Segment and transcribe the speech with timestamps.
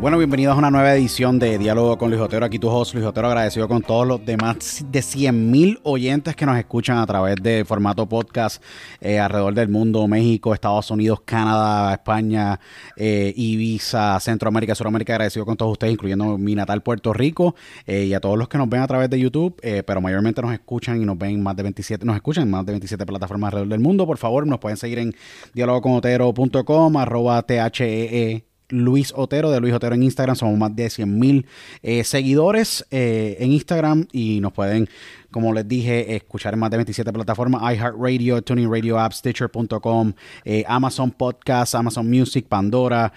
[0.00, 2.46] Bueno, bienvenidos a una nueva edición de Diálogo con Luis Otero.
[2.46, 6.46] Aquí tu host, Luis Otero, agradecido con todos los demás de 100 mil oyentes que
[6.46, 8.62] nos escuchan a través de formato podcast
[9.00, 12.60] eh, alrededor del mundo, México, Estados Unidos, Canadá, España,
[12.96, 15.14] eh, Ibiza, Centroamérica, Sudamérica.
[15.14, 18.56] Agradecido con todos ustedes, incluyendo mi natal Puerto Rico eh, y a todos los que
[18.56, 21.64] nos ven a través de YouTube, pero mayormente nos escuchan y nos ven más de
[21.64, 24.06] 27, nos escuchan más de 27 plataformas alrededor del mundo.
[24.06, 25.12] Por favor, nos pueden seguir en
[25.54, 30.36] dialogoconotero.com, arroba THEE Luis Otero, de Luis Otero en Instagram.
[30.36, 31.46] Somos más de 100 mil
[31.82, 34.88] eh, seguidores eh, en Instagram y nos pueden,
[35.30, 40.12] como les dije, escuchar en más de 27 plataformas: iHeartRadio, Tuning Radio App, Stitcher.com,
[40.44, 43.12] eh, Amazon Podcast, Amazon Music, Pandora.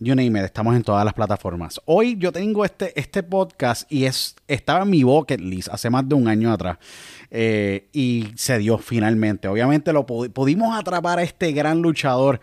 [0.00, 1.80] You name it, estamos en todas las plataformas.
[1.84, 6.08] Hoy yo tengo este, este podcast y es, estaba en mi bucket list hace más
[6.08, 6.78] de un año atrás.
[7.30, 9.46] y se dio finalmente.
[9.46, 12.40] Obviamente lo pudimos atrapar a este gran luchador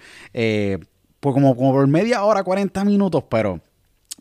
[1.19, 3.59] pues como, como por media hora, 40 minutos, pero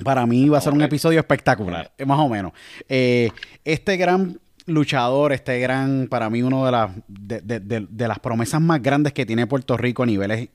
[0.04, 2.52] para mí va a ser un episodio espectacular, eh, más o menos.
[2.88, 3.30] Eh,
[3.64, 9.12] este gran luchador, este gran, para mí uno de las, de, las promesas más grandes
[9.12, 10.48] que tiene Puerto Rico a niveles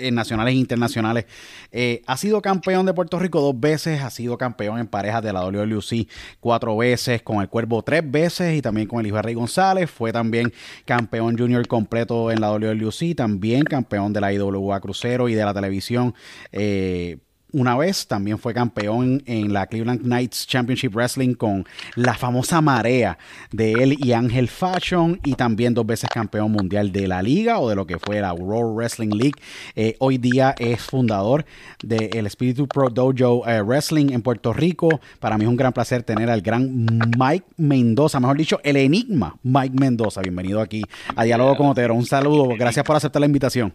[0.00, 1.26] eh, nacionales e internacionales.
[1.70, 5.32] Eh, ha sido campeón de Puerto Rico dos veces, ha sido campeón en parejas de
[5.32, 6.08] la WLUC
[6.40, 9.90] cuatro veces, con el Cuervo tres veces y también con el Rey González.
[9.90, 10.52] Fue también
[10.84, 15.54] campeón junior completo en la WLUC, también campeón de la IWA Crucero y de la
[15.54, 16.14] televisión.
[16.52, 17.18] Eh,
[17.52, 21.64] una vez también fue campeón en la Cleveland Knights Championship Wrestling con
[21.96, 23.18] la famosa marea
[23.52, 27.68] de él y Ángel Fashion y también dos veces campeón mundial de la liga o
[27.68, 29.40] de lo que fue la World Wrestling League.
[29.76, 31.44] Eh, hoy día es fundador
[31.82, 35.00] del el Espíritu Pro Dojo eh, Wrestling en Puerto Rico.
[35.18, 36.86] Para mí es un gran placer tener al gran
[37.18, 40.20] Mike Mendoza, mejor dicho, el enigma Mike Mendoza.
[40.20, 40.82] Bienvenido aquí
[41.14, 41.94] a Diálogo con Otero.
[41.94, 43.72] Un saludo, gracias por aceptar la invitación.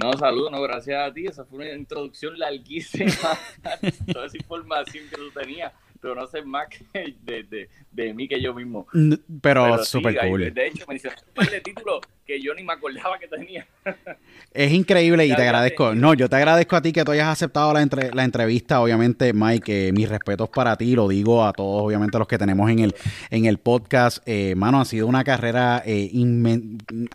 [0.00, 1.26] No, saludos, no, gracias a ti.
[1.26, 3.12] Esa fue una introducción larguísima.
[4.12, 8.28] Toda esa información que tú tenías pero no sé más que de, de, de, mí
[8.28, 8.86] que yo mismo.
[8.92, 10.52] Pero, pero súper sí, cool.
[10.52, 13.66] De hecho, me hicieron un de título que yo ni me acordaba que tenía.
[14.52, 15.94] Es increíble y te agradezco.
[15.94, 18.80] No, yo te agradezco a ti que tú hayas aceptado la, entre, la entrevista.
[18.80, 20.94] Obviamente, Mike, eh, mis respetos para ti.
[20.94, 22.94] Lo digo a todos, obviamente, los que tenemos en el,
[23.30, 24.22] en el podcast.
[24.26, 26.10] Eh, mano, ha sido una carrera eh,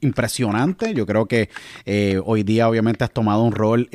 [0.02, 0.94] impresionante.
[0.94, 1.50] Yo creo que
[1.86, 3.90] eh, hoy día, obviamente, has tomado un rol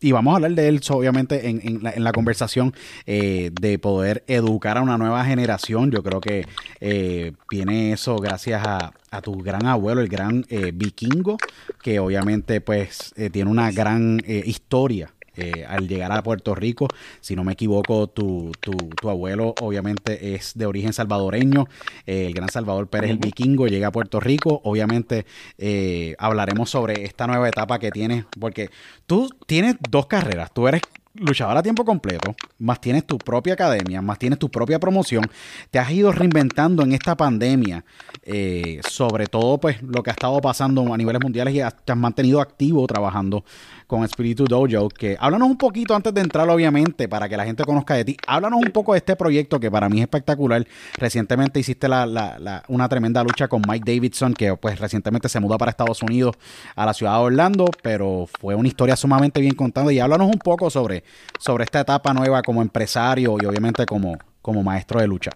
[0.00, 2.74] y vamos a hablar de él, obviamente, en, en, la, conversación
[3.06, 5.90] eh, de poder educar a una nueva generación.
[5.90, 6.46] Yo creo que
[6.80, 11.38] eh, viene eso gracias a, a, tu gran abuelo, el gran eh, vikingo,
[11.82, 16.88] que obviamente pues eh, tiene una gran eh, historia eh, al llegar a Puerto Rico.
[17.20, 21.66] Si no me equivoco, tu, tu, tu abuelo obviamente es de origen salvadoreño.
[22.06, 24.60] Eh, el gran Salvador Pérez, el vikingo, llega a Puerto Rico.
[24.64, 25.26] Obviamente
[25.58, 28.70] eh, hablaremos sobre esta nueva etapa que tienes, porque
[29.06, 30.52] tú tienes dos carreras.
[30.52, 30.82] Tú eres
[31.18, 35.24] luchador a tiempo completo, más tienes tu propia academia, más tienes tu propia promoción,
[35.70, 37.84] te has ido reinventando en esta pandemia,
[38.22, 41.98] eh, sobre todo pues lo que ha estado pasando a niveles mundiales y te has
[41.98, 43.44] mantenido activo trabajando
[43.86, 47.64] con Espíritu Dojo, que háblanos un poquito antes de entrar obviamente para que la gente
[47.64, 50.66] conozca de ti, háblanos un poco de este proyecto que para mí es espectacular,
[50.96, 55.40] recientemente hiciste la, la, la, una tremenda lucha con Mike Davidson, que pues recientemente se
[55.40, 56.36] mudó para Estados Unidos
[56.74, 59.92] a la ciudad de Orlando, pero fue una historia sumamente bien contada.
[59.92, 61.04] Y háblanos un poco sobre
[61.38, 65.30] sobre esta etapa nueva como empresario y obviamente como, como maestro de lucha.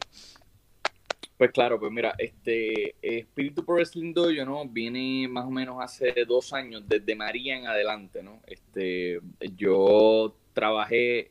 [1.40, 4.68] Pues claro, pues mira, este Espíritu Pro Wrestling Dojo, ¿no?
[4.68, 8.42] Viene más o menos hace dos años, desde María en adelante, ¿no?
[8.46, 9.18] Este,
[9.56, 11.30] yo trabajé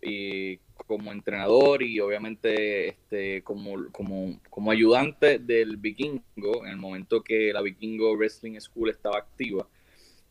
[0.00, 7.24] eh, como entrenador y obviamente este, como, como, como ayudante del Vikingo en el momento
[7.24, 9.66] que la Vikingo Wrestling School estaba activa.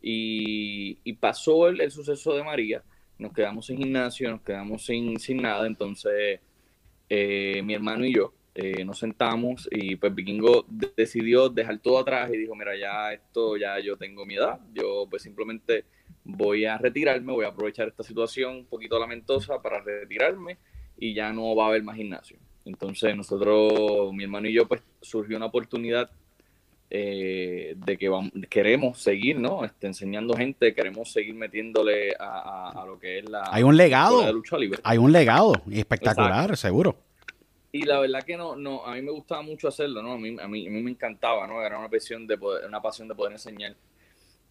[0.02, 2.82] Y, pasó el, el suceso de María
[3.18, 6.40] nos quedamos sin gimnasio, nos quedamos sin, sin nada, entonces
[7.10, 10.66] eh, mi hermano y yo eh, nos sentamos y pues Vikingo
[10.96, 15.06] decidió dejar todo atrás y dijo, mira, ya esto, ya yo tengo mi edad, yo
[15.08, 15.86] pues simplemente
[16.24, 20.58] voy a retirarme, voy a aprovechar esta situación un poquito lamentosa para retirarme
[20.98, 22.38] y ya no va a haber más gimnasio.
[22.66, 26.10] Entonces nosotros, mi hermano y yo, pues surgió una oportunidad
[26.90, 29.66] eh, de que vamos, queremos seguir, ¿no?
[29.66, 33.44] Este, enseñando gente, queremos seguir metiéndole a, a, a lo que es la...
[33.52, 34.20] Hay un legado.
[34.84, 36.56] Hay un legado espectacular, Exacto.
[36.56, 37.07] seguro.
[37.72, 40.14] Y la verdad que no, no, a mí me gustaba mucho hacerlo, ¿no?
[40.14, 41.62] A mí, a mí, a mí me encantaba, ¿no?
[41.62, 43.76] Era una pasión de poder, una pasión de poder enseñar.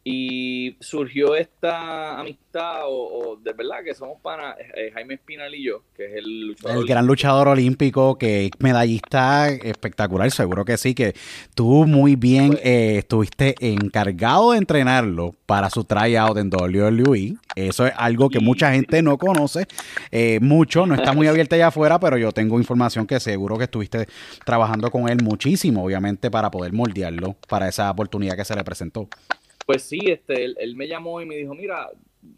[0.05, 5.65] Y surgió esta amistad, o, o de verdad que somos para eh, Jaime Espinal y
[5.65, 6.79] yo, que es el luchador.
[6.79, 11.15] El gran luchador olímpico, que medallista espectacular, seguro que sí, que
[11.55, 17.37] tú muy bien pues, eh, estuviste encargado de entrenarlo para su tryout en WWE.
[17.55, 19.67] Eso es algo que mucha gente no conoce
[20.11, 23.65] eh, mucho, no está muy abierta allá afuera, pero yo tengo información que seguro que
[23.65, 24.07] estuviste
[24.45, 29.09] trabajando con él muchísimo, obviamente, para poder moldearlo para esa oportunidad que se le presentó.
[29.67, 31.91] Pues sí, este, él, él, me llamó y me dijo, mira,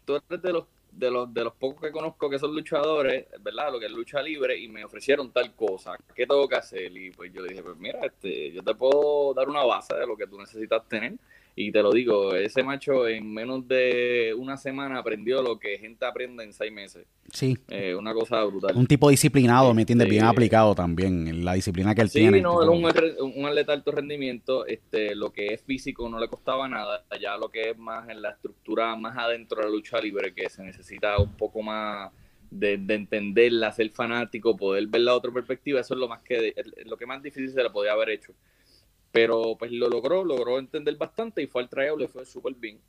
[0.03, 3.71] tú eres de los, de los, de los pocos que conozco que son luchadores, ¿verdad?
[3.71, 6.91] Lo que es lucha libre, y me ofrecieron tal cosa, ¿qué tengo que hacer?
[6.97, 10.07] Y pues yo le dije, pues mira, este, yo te puedo dar una base de
[10.07, 11.13] lo que tú necesitas tener.
[11.61, 16.05] Y te lo digo, ese macho en menos de una semana aprendió lo que gente
[16.05, 17.05] aprende en seis meses.
[17.33, 17.57] Sí.
[17.67, 18.77] Eh, una cosa brutal.
[18.77, 20.07] Un tipo disciplinado, ¿me entiendes?
[20.07, 22.37] Bien aplicado también, la disciplina que él sí, tiene.
[22.37, 24.65] Sí, no, es un, un, atleta de alto rendimiento.
[24.65, 27.03] Este, lo que es físico no le costaba nada.
[27.21, 30.49] Ya lo que es más en la estructura, más adentro de la lucha libre, que
[30.49, 32.09] se necesita un poco más
[32.49, 36.55] de, de entenderla, ser fanático, poder ver la otra perspectiva, eso es lo más que
[36.85, 38.33] lo que más difícil se le podía haber hecho
[39.11, 42.79] pero pues lo logró, logró entender bastante y fue al tryout, le fue súper bien.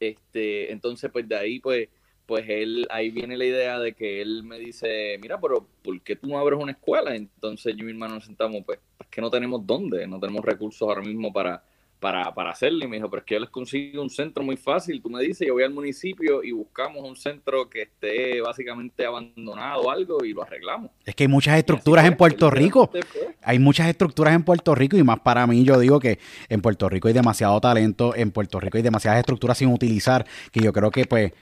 [0.00, 1.88] Este, entonces pues de ahí pues,
[2.26, 6.16] pues él, ahí viene la idea de que él me dice, mira, pero ¿por qué
[6.16, 7.14] tú no abres una escuela?
[7.14, 10.44] Entonces yo y mi hermano nos sentamos, pues, es que no tenemos dónde, no tenemos
[10.44, 11.62] recursos ahora mismo para,
[12.00, 12.84] para, para hacerlo.
[12.84, 15.00] Y me dijo, pero es que yo les consigo un centro muy fácil.
[15.00, 19.82] Tú me dices, yo voy al municipio y buscamos un centro que esté básicamente abandonado
[19.82, 20.90] o algo y lo arreglamos.
[21.04, 22.90] Es que hay muchas estructuras en Puerto Rico.
[23.42, 26.88] Hay muchas estructuras en Puerto Rico y más para mí yo digo que en Puerto
[26.88, 30.90] Rico hay demasiado talento, en Puerto Rico hay demasiadas estructuras sin utilizar que yo creo
[30.90, 31.32] que pues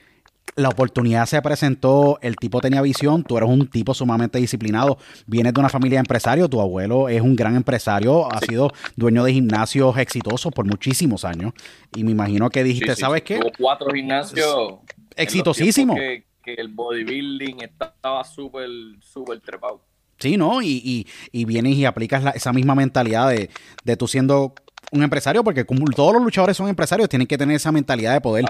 [0.55, 4.97] la oportunidad se presentó, el tipo tenía visión, tú eres un tipo sumamente disciplinado,
[5.27, 9.23] vienes de una familia de empresarios, tu abuelo es un gran empresario, ha sido dueño
[9.23, 11.53] de gimnasios exitosos por muchísimos años
[11.95, 13.39] y me imagino que dijiste, ¿sabes qué?
[13.39, 14.75] Tuvo cuatro gimnasios
[15.15, 15.97] exitosísimos.
[15.97, 18.69] Que, que, el bodybuilding estaba súper,
[19.01, 19.81] súper trepado.
[20.17, 20.61] Sí, ¿no?
[20.61, 23.49] Y, y, y vienes y aplicas esa misma mentalidad de,
[23.83, 24.55] de tú siendo
[24.91, 28.21] un empresario, porque como todos los luchadores son empresarios, tienen que tener esa mentalidad de
[28.21, 28.45] poder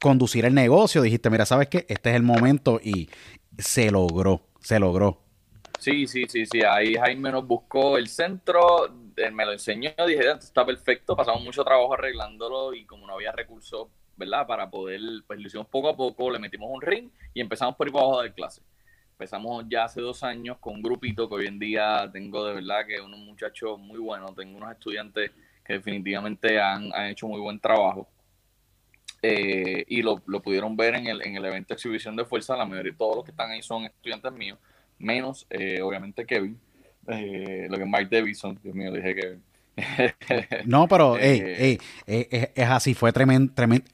[0.00, 1.02] conducir el negocio.
[1.02, 1.86] Dijiste, mira, ¿sabes qué?
[1.88, 3.08] Este es el momento y
[3.58, 5.20] se logró, se logró.
[5.78, 6.62] Sí, sí, sí, sí.
[6.62, 8.86] Ahí Jaime nos buscó el centro,
[9.16, 13.32] él me lo enseñó, dije, está perfecto, pasamos mucho trabajo arreglándolo y como no había
[13.32, 14.46] recursos, ¿verdad?
[14.46, 17.88] Para poder, pues lo hicimos poco a poco, le metimos un ring y empezamos por
[17.88, 18.62] ir abajo de clase.
[19.12, 22.86] Empezamos ya hace dos años con un grupito que hoy en día tengo de verdad
[22.86, 25.30] que unos muchachos muy buenos, tengo unos estudiantes
[25.64, 28.06] que definitivamente han, hecho muy buen trabajo.
[29.22, 32.56] Eh, y lo, pudieron ver en el, en el evento de exhibición de fuerza.
[32.56, 34.58] La mayoría de todos los que están ahí son estudiantes míos,
[34.98, 36.58] menos eh, obviamente Kevin,
[37.08, 38.58] eh, lo que es Mike Davidson.
[38.62, 39.42] Dios mío, dije Kevin.
[40.66, 41.80] no, pero es
[42.56, 43.52] así, fue tremendo,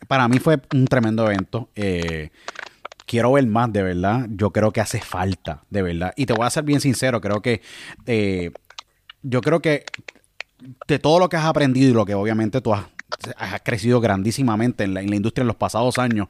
[0.08, 1.70] para mí fue un tremendo evento.
[3.06, 4.26] quiero ver más, de verdad.
[4.30, 6.12] Yo creo que hace falta, de verdad.
[6.16, 7.62] Y te voy a ser bien sincero, creo que
[9.22, 9.84] yo creo que
[10.86, 12.86] de todo lo que has aprendido y lo que obviamente tú has,
[13.64, 16.28] crecido grandísimamente en la, industria en los pasados años,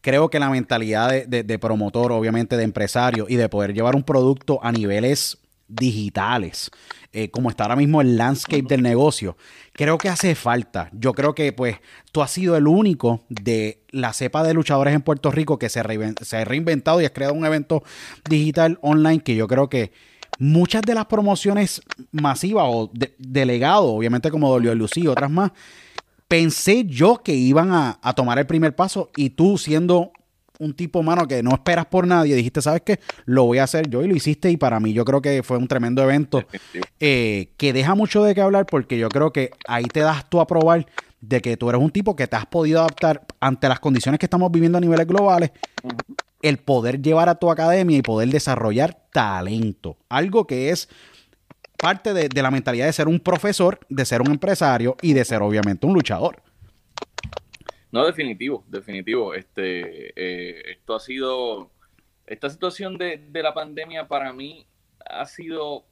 [0.00, 4.60] creo que la mentalidad de, promotor, obviamente de empresario y de poder llevar un producto
[4.62, 6.70] a niveles digitales,
[7.12, 9.36] eh, como está ahora mismo el landscape del negocio,
[9.72, 10.88] creo que hace falta.
[10.92, 11.78] Yo creo que pues
[12.12, 15.82] tú has sido el único de la cepa de luchadores en Puerto Rico que se,
[16.22, 17.82] se ha reinventado y has creado un evento
[18.28, 19.92] digital online que yo creo que
[20.40, 25.52] muchas de las promociones masivas o de, delegados, obviamente como Lucy y otras más,
[26.26, 30.12] pensé yo que iban a, tomar el primer paso y tú siendo
[30.58, 33.00] un tipo humano que no esperas por nadie, dijiste, ¿sabes qué?
[33.26, 35.58] Lo voy a hacer yo y lo hiciste y para mí yo creo que fue
[35.58, 36.42] un tremendo evento
[37.00, 40.40] eh, que deja mucho de qué hablar porque yo creo que ahí te das tú
[40.40, 40.86] a probar
[41.20, 44.26] de que tú eres un tipo que te has podido adaptar ante las condiciones que
[44.26, 45.50] estamos viviendo a niveles globales
[46.42, 49.96] el poder llevar a tu academia y poder desarrollar talento.
[50.08, 50.88] Algo que es
[51.78, 55.42] parte de, la mentalidad de ser un profesor, de ser un empresario y de ser
[55.42, 56.42] obviamente un luchador.
[57.90, 59.34] No, definitivo, definitivo.
[59.34, 61.70] Este, eh, esto ha sido,
[62.26, 64.66] esta situación de, de, la pandemia para mí
[65.04, 65.84] ha sido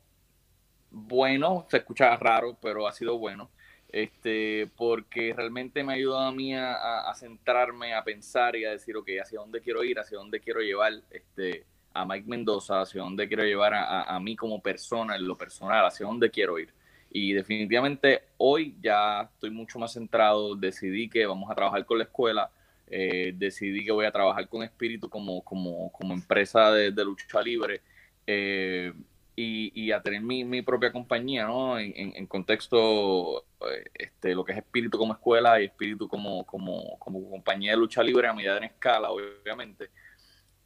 [0.90, 3.50] bueno, se escucha raro, pero ha sido bueno
[3.90, 8.96] este, porque realmente me ha ayudado a mí a, centrarme, a pensar y a decir,
[8.96, 11.64] ok, hacia dónde quiero ir, hacia dónde quiero llevar este,
[11.94, 15.86] a Mike Mendoza, hacia dónde quiero llevar a, a, mí como persona, en lo personal,
[15.86, 16.72] hacia dónde quiero ir.
[17.10, 22.04] Y definitivamente hoy ya estoy mucho más centrado, decidí que vamos a trabajar con la
[22.04, 22.50] escuela,
[22.90, 27.40] eh, decidí que voy a trabajar con Espíritu como, como, como empresa de, de lucha
[27.40, 27.80] libre.
[28.26, 28.92] Eh,
[29.40, 31.78] y, a tener mi, mi, propia compañía, ¿no?
[31.78, 36.98] En, en, contexto, eh, este, lo que es espíritu como escuela y espíritu como, como,
[36.98, 39.90] como compañía de lucha libre a medida en escala, obviamente.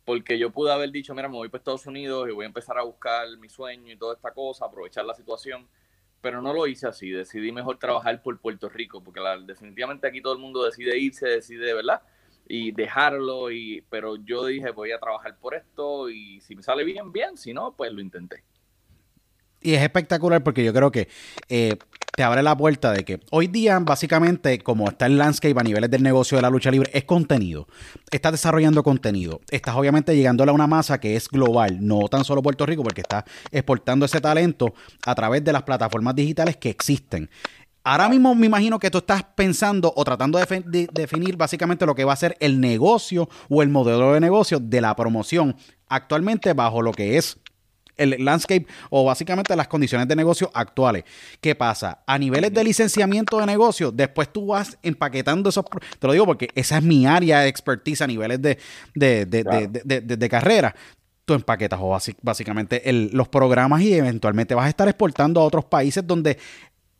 [0.04, 2.78] Porque yo pude haber dicho, mira, me voy para Estados Unidos y voy a empezar
[2.78, 5.68] a buscar mi sueño y toda esta cosa, aprovechar la situación,
[6.22, 10.32] pero no lo hice así, decidí mejor trabajar por Puerto Rico, porque definitivamente aquí todo
[10.32, 12.02] el mundo decide irse, decide, ¿verdad?
[12.48, 16.84] y dejarlo, y, pero yo dije voy a trabajar por esto y si me sale
[16.84, 18.42] bien, bien, si no, pues lo intenté
[19.62, 21.08] y es espectacular porque yo creo que
[21.48, 21.76] eh,
[22.14, 25.90] te abre la puerta de que hoy día, básicamente, como está el landscape a niveles
[25.90, 27.66] del negocio de la lucha libre, es contenido.
[28.10, 29.40] Estás desarrollando contenido.
[29.50, 33.00] Estás obviamente llegando a una masa que es global, no tan solo Puerto Rico, porque
[33.00, 34.74] estás exportando ese talento
[35.06, 37.30] a través de las plataformas digitales que existen.
[37.84, 42.04] Ahora mismo me imagino que tú estás pensando o tratando de, definir básicamente lo que
[42.04, 45.56] va a ser el negocio o el modelo de negocio de la promoción
[45.88, 47.38] actualmente bajo lo que es
[47.96, 51.04] el landscape o básicamente las condiciones de negocio actuales.
[51.40, 52.02] ¿Qué pasa?
[52.06, 55.64] A niveles de licenciamiento de negocio, después tú vas empaquetando esos...
[55.98, 58.58] Te lo digo porque esa es mi área de expertise a niveles de,
[58.94, 60.74] de, carrera
[61.24, 62.82] tú empaquetas o básicamente
[63.12, 66.38] los programas y eventualmente vas a estar exportando a otros países donde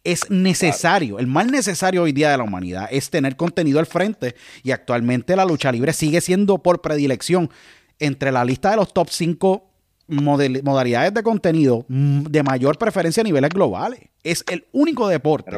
[0.05, 4.35] es necesario, el más necesario hoy día de la humanidad es tener contenido al frente
[4.63, 7.51] y actualmente la lucha libre sigue siendo por predilección
[7.99, 9.72] entre la lista de los top 5
[10.13, 14.01] modalidades de contenido mm, de mayor preferencia a niveles globales.
[14.23, 15.51] Es el único deporte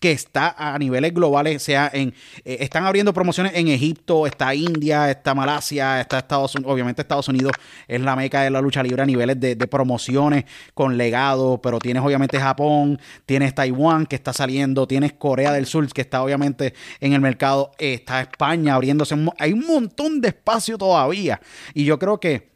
[0.00, 5.10] que está a niveles globales, sea en, eh, están abriendo promociones en Egipto, está India,
[5.10, 7.52] está Malasia, está Estados Unidos, obviamente Estados Unidos
[7.88, 11.78] es la meca de la lucha libre a niveles de, de promociones con legado, pero
[11.78, 16.74] tienes obviamente Japón, tienes Taiwán que está saliendo, tienes Corea del Sur que está obviamente
[17.00, 21.40] en el mercado, está España abriéndose, hay un montón de espacio todavía
[21.72, 22.55] y yo creo que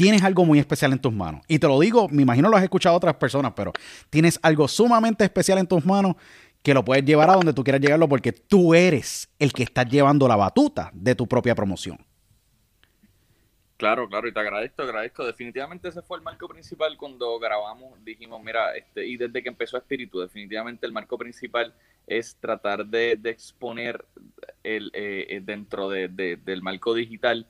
[0.00, 1.42] tienes algo muy especial en tus manos.
[1.46, 3.70] Y te lo digo, me imagino lo has escuchado otras personas, pero
[4.08, 6.16] tienes algo sumamente especial en tus manos
[6.62, 9.86] que lo puedes llevar a donde tú quieras llegarlo porque tú eres el que estás
[9.90, 11.98] llevando la batuta de tu propia promoción.
[13.76, 15.26] Claro, claro, y te agradezco, agradezco.
[15.26, 18.02] Definitivamente ese fue el marco principal cuando grabamos.
[18.02, 21.74] Dijimos, mira, este, y desde que empezó Espíritu, definitivamente el marco principal
[22.06, 24.02] es tratar de, exponer
[24.62, 27.46] el, eh, dentro del marco digital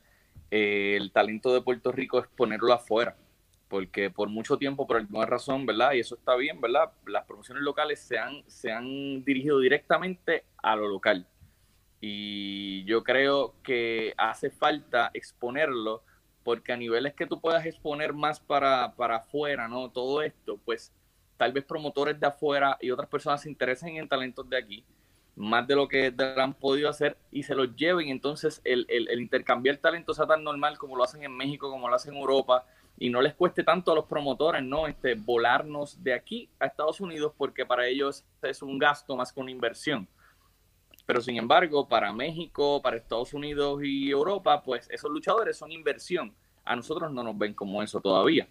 [0.51, 3.17] eh, el talento de Puerto Rico es ponerlo afuera,
[3.69, 5.93] porque por mucho tiempo, por alguna razón, ¿verdad?
[5.93, 6.93] Y eso está bien, ¿verdad?
[7.07, 11.27] Las promociones locales se han, se han dirigido directamente a lo local.
[12.01, 16.03] Y yo creo que hace falta exponerlo,
[16.43, 19.91] porque a niveles que tú puedas exponer más para, para afuera, ¿no?
[19.91, 20.93] Todo esto, pues
[21.37, 24.85] tal vez promotores de afuera y otras personas se interesen en talentos de aquí
[25.41, 28.09] más de lo que han podido hacer y se los lleven.
[28.09, 31.95] Entonces, el, el, intercambiar talento sea tan normal como lo hacen en México, como lo
[31.95, 32.67] hacen en Europa,
[32.99, 34.87] y no les cueste tanto a los promotores, ¿no?
[34.87, 39.41] Este, volarnos de aquí a Estados Unidos, porque para ellos es un gasto más que
[39.41, 40.07] una inversión.
[41.07, 46.35] Pero sin embargo, para México, para Estados Unidos y Europa, pues esos luchadores son inversión.
[46.65, 48.47] A nosotros no nos ven como eso todavía.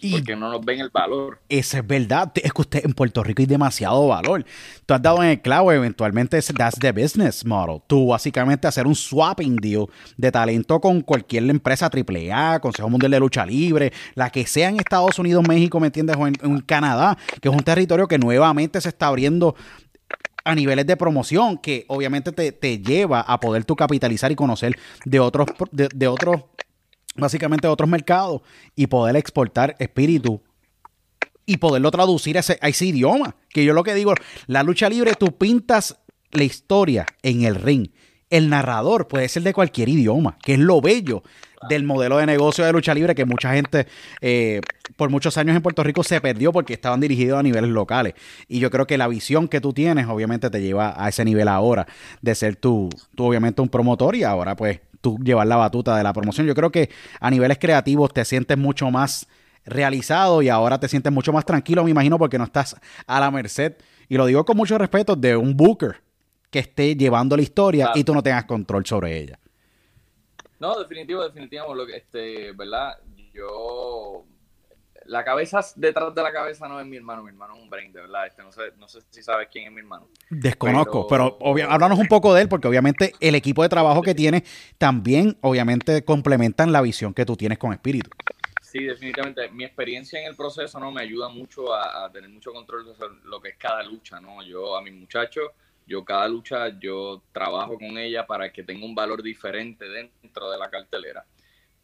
[0.00, 1.40] Porque no nos ven el valor.
[1.48, 2.30] Eso es verdad.
[2.36, 4.44] Es que usted en Puerto Rico hay demasiado valor.
[4.86, 7.80] Tú has dado en el clavo, eventualmente that's the business model.
[7.86, 9.86] Tú básicamente hacer un swapping deal
[10.16, 14.76] de talento con cualquier empresa AAA, Consejo Mundial de Lucha Libre, la que sea en
[14.76, 16.16] Estados Unidos, México, ¿me entiendes?
[16.16, 19.56] O en, Canadá, que es un territorio que nuevamente se está abriendo
[20.44, 25.20] a niveles de promoción que obviamente te, lleva a poder tú capitalizar y conocer de
[25.20, 26.42] otros, de otros
[27.18, 28.42] básicamente a otros mercados
[28.74, 30.42] y poder exportar espíritu
[31.46, 33.36] y poderlo traducir a ese, ese, idioma.
[33.48, 34.14] Que yo lo que digo,
[34.46, 35.98] la lucha libre, tú pintas
[36.30, 37.88] la historia en el ring.
[38.30, 41.22] El narrador puede ser de cualquier idioma, que es lo bello
[41.68, 43.86] del modelo de negocio de lucha libre que mucha gente
[44.20, 44.60] eh,
[44.96, 48.14] por muchos años en Puerto Rico se perdió porque estaban dirigidos a niveles locales.
[48.46, 51.48] Y yo creo que la visión que tú tienes obviamente te lleva a ese nivel
[51.48, 51.86] ahora
[52.20, 56.02] de ser tú, tú obviamente un promotor y ahora pues tú llevar la batuta de
[56.02, 56.46] la promoción.
[56.46, 59.26] Yo creo que a niveles creativos te sientes mucho más
[59.64, 63.30] realizado y ahora te sientes mucho más tranquilo, me imagino, porque no estás a la
[63.30, 63.76] merced,
[64.08, 66.00] y lo digo con mucho respeto, de un booker
[66.50, 69.38] que esté llevando la historia y tú no tengas control sobre ella.
[70.58, 72.96] No, definitivo, definitivo, lo que, este, ¿verdad?
[73.32, 74.24] Yo
[75.08, 77.92] la cabeza detrás de la cabeza no es mi hermano, mi hermano es un brain,
[77.92, 78.26] de verdad.
[78.26, 80.08] Este, no, sé, no sé si sabes quién es mi hermano.
[80.28, 84.44] Desconozco, pero, háblanos un poco de él, porque obviamente el equipo de trabajo que tiene
[84.76, 88.10] también, obviamente, complementan la visión que tú tienes con Espíritu.
[88.60, 89.48] Sí, definitivamente.
[89.50, 92.92] Mi experiencia en el proceso no me ayuda mucho a, tener mucho control de
[93.24, 94.42] lo que es cada lucha, ¿no?
[94.42, 95.50] Yo a mis muchachos,
[95.86, 100.58] yo cada lucha, yo trabajo con ella para que tenga un valor diferente dentro de
[100.58, 101.24] la cartelera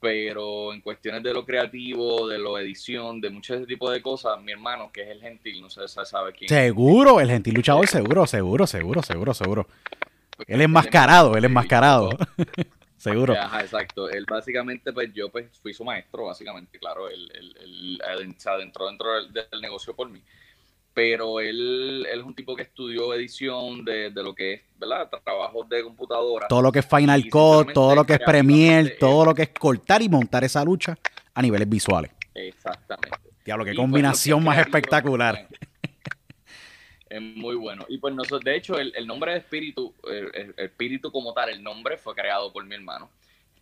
[0.05, 4.39] pero en cuestiones de lo creativo, de lo edición, de muchos ese tipo de cosas,
[4.43, 6.47] mi hermano, que es el gentil, no sé si sabe quién.
[6.47, 9.67] Seguro, el gentil luchador, seguro, seguro, seguro, seguro, seguro.
[10.47, 12.11] Él es enmascarado, él es enmascarado.
[12.99, 13.33] seguro.
[13.33, 14.11] Ajá, exacto.
[14.11, 18.89] Él básicamente, pues yo pues fui su maestro, básicamente, claro, él, él, él se adentró
[18.89, 20.21] dentro del negocio por mí
[20.95, 25.11] pero él, es un tipo que estudió edición de, lo que es, ¿verdad?
[25.25, 26.47] Trabajos de computadora.
[26.47, 29.51] Todo lo que es Final Cut, todo lo que es Premiere, todo lo que es
[29.51, 30.97] cortar y montar esa lucha
[31.35, 32.13] a niveles visuales.
[32.33, 33.19] Exactamente.
[33.45, 35.49] Diablo, qué pues, combinación más espectacular.
[37.11, 37.85] Es muy bueno.
[37.89, 41.97] Y pues nosotros, de hecho, el, nombre de espíritu, el, espíritu como tal, el nombre
[41.97, 43.11] fue creado por mi hermano.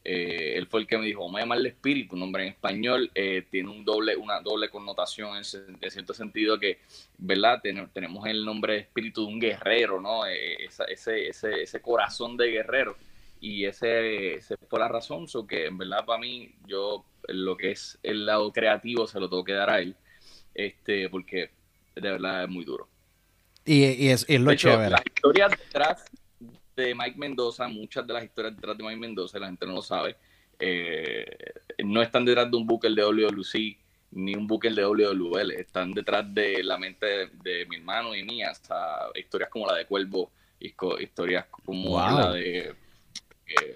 [0.04, 3.10] Eh, él fue el que me dijo, vamos a llamarle espíritu, un nombre en español,
[3.14, 5.44] eh, tiene un doble, una doble connotación en,
[5.90, 6.78] cierto sentido que,
[7.18, 7.62] ¿verdad?
[7.62, 10.26] tenemos el nombre de espíritu de un guerrero, ¿no?
[10.26, 12.96] Eh, ese, ese, ese, corazón de guerrero.
[13.40, 17.98] Y ese, fue la razón, so que en verdad para mí, yo lo que es
[18.02, 19.96] el lado creativo se lo tengo que dar a él,
[20.54, 21.50] este, porque
[21.94, 22.88] de verdad es muy duro.
[23.64, 24.90] Y, es, lo de chévere.
[24.90, 26.04] Las historias detrás
[26.76, 29.82] de Mike Mendoza, muchas de las historias detrás de Mike Mendoza, la gente no lo
[29.82, 30.16] sabe,
[30.58, 31.26] eh,
[31.84, 33.78] no están detrás de un Booker de WWC
[34.12, 38.52] ni un Booker de WWL, están detrás de la mente de, mi hermano y mía,
[39.14, 40.30] historias como la de Cuervo,
[40.60, 42.74] historias como la de
[43.46, 43.74] eh,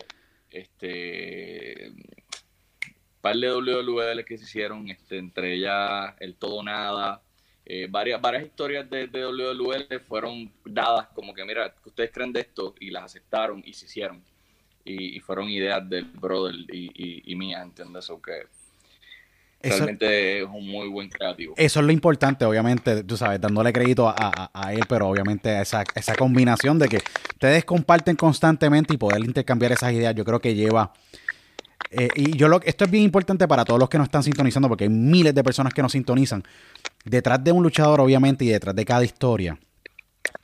[0.51, 1.93] este
[3.21, 7.23] par de WWL que se hicieron, este, entre ellas el todo nada,
[7.69, 12.41] eh, varias, varias historias de, de WWE fueron dadas como que, mira, ustedes creen de
[12.41, 14.23] esto y las aceptaron y se hicieron.
[14.85, 18.09] Y, fueron ideas del brother y, y, y mía, ¿entiendes?
[18.25, 18.47] Que
[19.69, 21.55] realmente es un muy buen creativo.
[21.57, 25.83] Eso es lo importante, obviamente, tú sabes, dándole crédito a, a, él, pero obviamente esa,
[25.97, 26.99] esa combinación de que
[27.33, 30.93] ustedes comparten constantemente y poder intercambiar esas ideas, yo creo que lleva
[31.91, 34.69] eh, y yo lo, esto es bien importante para todos los que nos están sintonizando,
[34.69, 36.43] porque hay miles de personas que nos sintonizan.
[37.05, 39.59] Detrás de un luchador, obviamente, y detrás de cada historia,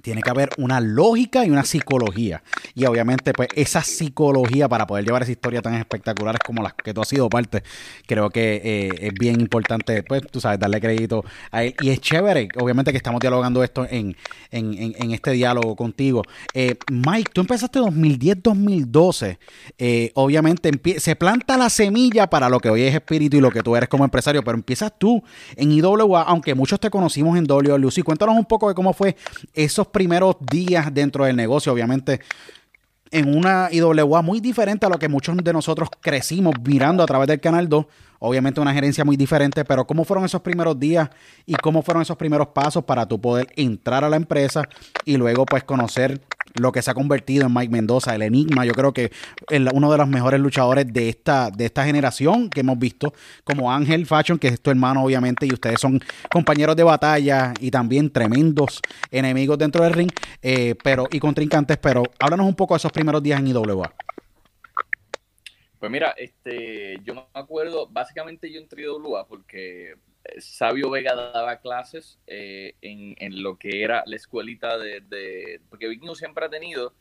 [0.02, 2.42] tiene que haber una lógica y una psicología.
[2.74, 6.92] Y obviamente, pues esa psicología para poder llevar esa historia tan espectaculares como las que
[6.92, 7.62] tú has sido parte,
[8.06, 11.74] creo que eh, es bien importante, pues tú sabes, darle crédito a él.
[11.80, 14.16] Y es chévere, obviamente que estamos dialogando esto en,
[14.50, 16.22] en, este diálogo contigo.
[16.52, 19.38] Eh, Mike, tú empezaste en 2010-2012.
[19.78, 23.62] Eh, obviamente se planta la semilla para lo que hoy es espíritu y lo que
[23.62, 25.22] tú eres como empresario, pero empiezas tú
[25.56, 28.02] en IWA, aunque muchos te conocimos en WWE.
[28.02, 29.16] Cuéntanos un poco de cómo fue
[29.54, 32.20] esos primeros días dentro del negocio, obviamente
[33.12, 37.28] en una IWA muy diferente a lo que muchos de nosotros crecimos mirando a través
[37.28, 37.86] del Canal 2.
[38.20, 41.10] Obviamente una gerencia muy diferente, pero ¿cómo fueron esos primeros días
[41.44, 44.62] y cómo fueron esos primeros pasos para tú poder entrar a la empresa
[45.04, 46.22] y luego pues conocer
[46.54, 48.64] lo que se ha convertido en Mike Mendoza, el enigma.
[48.64, 49.12] Yo creo que
[49.50, 53.12] es uno de los mejores luchadores de esta, de esta generación que hemos visto,
[53.44, 57.70] como Ángel Fashion, que es tu hermano, obviamente, y ustedes son compañeros de batalla y
[57.70, 60.10] también tremendos enemigos dentro del ring,
[60.42, 61.78] eh, pero y contrincantes.
[61.78, 63.92] Pero háblanos un poco de esos primeros días en IWA.
[65.78, 69.94] Pues mira, este, yo me acuerdo, básicamente yo entré a IWA porque
[70.38, 76.44] Sabio Vega daba clases eh, en, lo que era la escuelita de, porque Vikingo siempre
[76.44, 76.94] ha tenido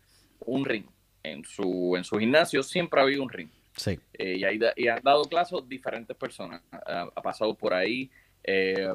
[0.46, 0.86] un ring
[1.24, 3.50] en su en su gimnasio siempre ha habido un ring.
[3.76, 4.00] Sí.
[4.14, 6.62] Eh, y, y, han dado clases diferentes personas.
[6.72, 8.10] Ha, pasado por ahí
[8.44, 8.92] eh,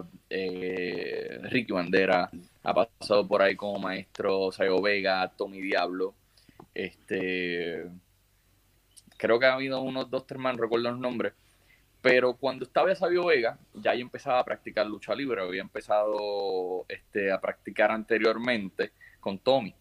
[1.45, 2.29] Ricky Bandera
[2.63, 6.15] ha pasado por ahí como maestro Sabio Vega Tommy Diablo.
[6.75, 7.87] Este
[9.17, 11.33] creo que ha habido unos dos hermanos recuerdo los nombres
[12.07, 16.87] pero cuando estaba en Sabio Vega, ya yo empezaba a practicar lucha libre, había empezado
[16.89, 19.75] este, a practicar anteriormente con Tommy.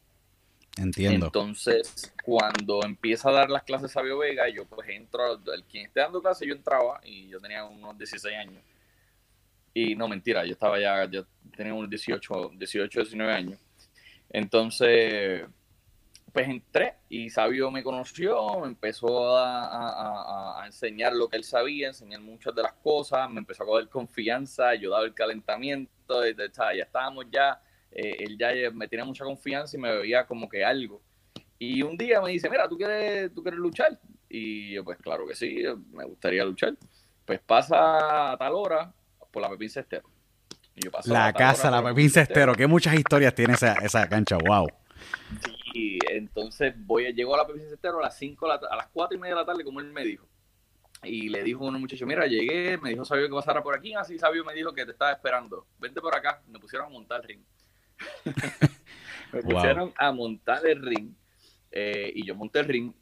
[0.76, 1.28] Entiendo.
[1.28, 6.00] Entonces, cuando empieza a dar las clases Sabio Vega, yo pues entro, el quien esté
[6.00, 8.64] dando clases, yo entraba y yo tenía unos 16 años.
[9.76, 13.60] Y no, mentira, yo estaba ya, yo tenía unos 18, 18, 19 años.
[14.32, 15.44] Entonces,
[16.36, 22.20] pues entré y Sabio me conoció, me empezó a, enseñar lo que él sabía, enseñar
[22.20, 27.28] muchas de las cosas, me empezó a coger confianza, yo daba el calentamiento, ya estábamos
[27.32, 31.02] ya, eh, él ya me tenía mucha confianza y me veía como que algo.
[31.58, 33.98] Y un día me dice, mira, ¿tú quieres, ¿tú quieres luchar?
[34.28, 36.76] Y yo, pues claro que sí, me gustaría luchar.
[37.24, 38.94] Pues pasa a tal hora
[39.32, 40.10] por la Pepín Cestero.
[41.06, 44.68] la casa, la Pepín Cestero, que muchas historias tiene esa, esa cancha, wow.
[45.76, 49.20] Y entonces voy, llego a la Pepsi Cestero a las 5, a las 4 y
[49.20, 50.26] media de la tarde, como él me dijo.
[51.04, 53.94] Y le dijo a un muchacho, mira, llegué, me dijo Sabio que pasara por aquí,
[53.94, 55.68] así Sabio me dijo que te estaba esperando.
[55.78, 57.44] Vente por acá, me pusieron a montar el ring.
[59.34, 61.14] me pusieron a montar el ring.
[61.72, 62.94] Eh, y yo monté el ring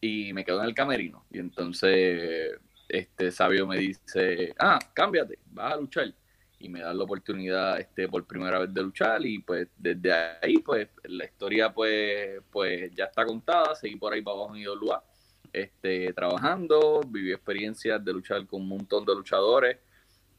[0.00, 1.26] y me quedo en el camerino.
[1.30, 6.14] Y entonces este Sabio me dice, ah, cámbiate, vas a luchar
[6.60, 10.58] y me da la oportunidad este por primera vez de luchar y pues desde ahí
[10.58, 15.04] pues la historia pues pues ya está contada seguí por ahí para abajo en IWA
[15.52, 19.78] este trabajando viví experiencias de luchar con un montón de luchadores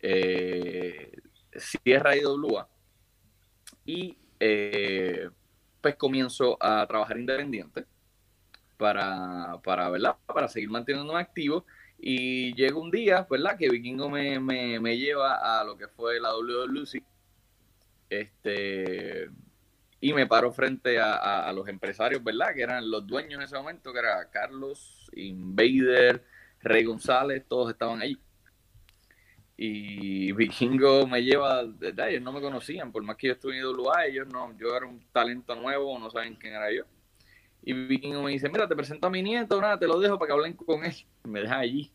[0.01, 1.12] eh,
[1.55, 2.67] cierra IWA
[3.86, 5.29] y eh,
[5.82, 7.86] pues comienzo a trabajar independiente
[8.77, 11.65] para para verdad para seguir manteniéndome activo
[12.01, 13.57] y llega un día, ¿verdad?
[13.57, 17.03] Que Vikingo me, me, me lleva a lo que fue la WWE.
[18.09, 19.29] Este,
[19.99, 22.53] y me paro frente a, a, los empresarios, ¿verdad?
[22.55, 26.23] Que eran los dueños en ese momento, que era Carlos, Invader,
[26.62, 28.17] Rey González, todos estaban ahí.
[29.57, 31.63] Y Vikingo me lleva,
[32.07, 34.85] ellos no me conocían, por más que yo estuve en IWA, ellos no, yo era
[34.85, 36.85] un talento nuevo, no saben quién era yo.
[37.62, 40.28] Y Vikingo me dice, mira, te presento a mi nieto, nada, te lo dejo para
[40.28, 40.95] que hablen con él.
[41.26, 41.91] Me deja allí,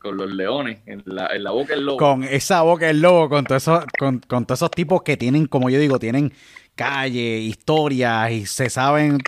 [0.00, 1.98] con los leones, en la, en la, boca del lobo.
[1.98, 5.46] Con esa boca del lobo, con, todo eso, con, con todos esos tipos que tienen,
[5.46, 6.32] como yo digo, tienen
[6.74, 9.18] calle, historias y se saben,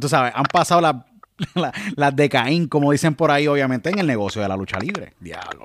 [0.00, 0.80] tú sabes, han pasado
[1.54, 4.78] las la, de Caín, como dicen por ahí, obviamente, en el negocio de la lucha
[4.78, 5.14] libre.
[5.20, 5.62] Diablo.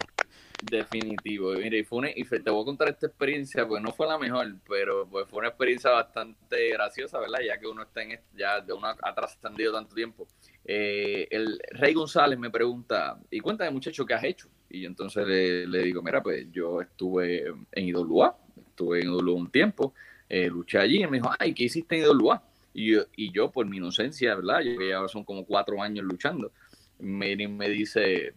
[0.70, 1.52] Definitivo.
[1.56, 4.56] Mira, y, fue y te voy a contar esta experiencia, pues no fue la mejor,
[4.68, 7.40] pero pues fue una experiencia bastante graciosa, ¿verdad?
[7.46, 10.26] Ya que uno está en ya uno ha trascendido tanto tiempo.
[10.64, 14.48] Eh, el Rey González me pregunta, y cuéntame muchacho, ¿qué has hecho?
[14.70, 18.38] Y yo entonces le, digo, mira, pues yo estuve en IWA,
[18.70, 19.94] estuve en IWA un tiempo,
[20.30, 22.42] eh, luché allí y me dijo, ay, ¿qué hiciste en IWA?
[22.74, 24.62] Y yo, y yo, por mi inocencia, ¿verdad?
[24.62, 26.54] Yo ya son como cuatro años luchando,
[27.00, 28.34] me, me dice,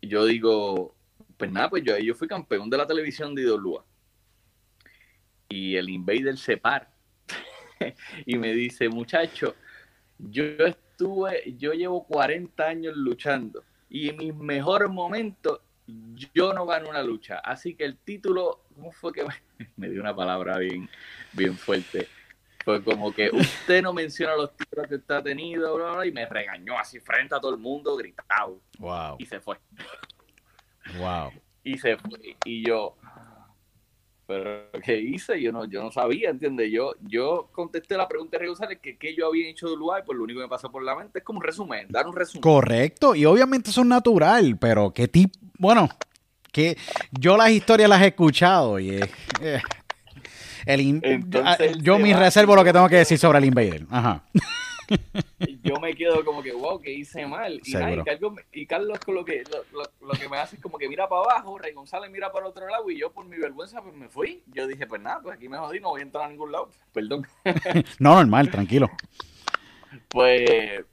[0.00, 0.94] yo digo,
[1.40, 3.82] pues nada, pues yo, yo fui campeón de la televisión de IWA.
[5.48, 6.92] Y el Invader se para
[8.26, 9.56] y me dice, muchacho,
[10.18, 15.60] yo estuve, yo llevo 40 años luchando y en mis mejores momentos
[16.34, 17.38] yo no gano una lucha.
[17.38, 19.24] Así que el título, ¿cómo fue que
[19.76, 20.90] me dio una palabra bien,
[21.32, 22.06] bien fuerte?
[22.62, 26.78] Fue como que usted no menciona los títulos que usted ha tenido, y me regañó
[26.78, 28.60] así frente a todo el mundo, gritado.
[28.78, 29.16] Wow.
[29.18, 29.56] Y se fue.
[30.98, 31.30] Wow.
[31.64, 32.36] Y se fue.
[32.44, 32.96] Y yo,
[34.26, 35.40] pero ¿qué hice?
[35.42, 36.70] Yo no, yo no sabía, ¿entiendes?
[36.72, 40.24] Yo, yo contesté la pregunta de González que, yo había hecho de Uruguay, pues lo
[40.24, 42.40] único que me pasó por la mente es como un resumen, dar un resumen.
[42.42, 45.88] Correcto, y obviamente eso es natural, pero qué tipo, bueno,
[46.52, 46.76] que
[47.12, 49.60] yo las historias las he escuchado y eh, eh,
[50.66, 53.86] el in- Entonces, yo se me reservo lo que tengo que decir sobre el Invader.
[53.90, 54.24] Ajá.
[55.62, 57.60] yo me quedo como que, wow, que hice mal.
[57.64, 58.02] Y, nada, y.
[58.04, 61.08] Carlos, y Carlos lo que, lo, lo- lo que me hace es como que mira
[61.08, 64.08] para abajo, Rey González mira para otro lado y yo por mi vergüenza pues me
[64.08, 64.42] fui.
[64.48, 66.68] Yo dije, pues nada, pues aquí me jodí, no voy a entrar a ningún lado.
[66.92, 67.26] Perdón.
[67.98, 68.90] No, normal, tranquilo.
[70.08, 70.84] Pues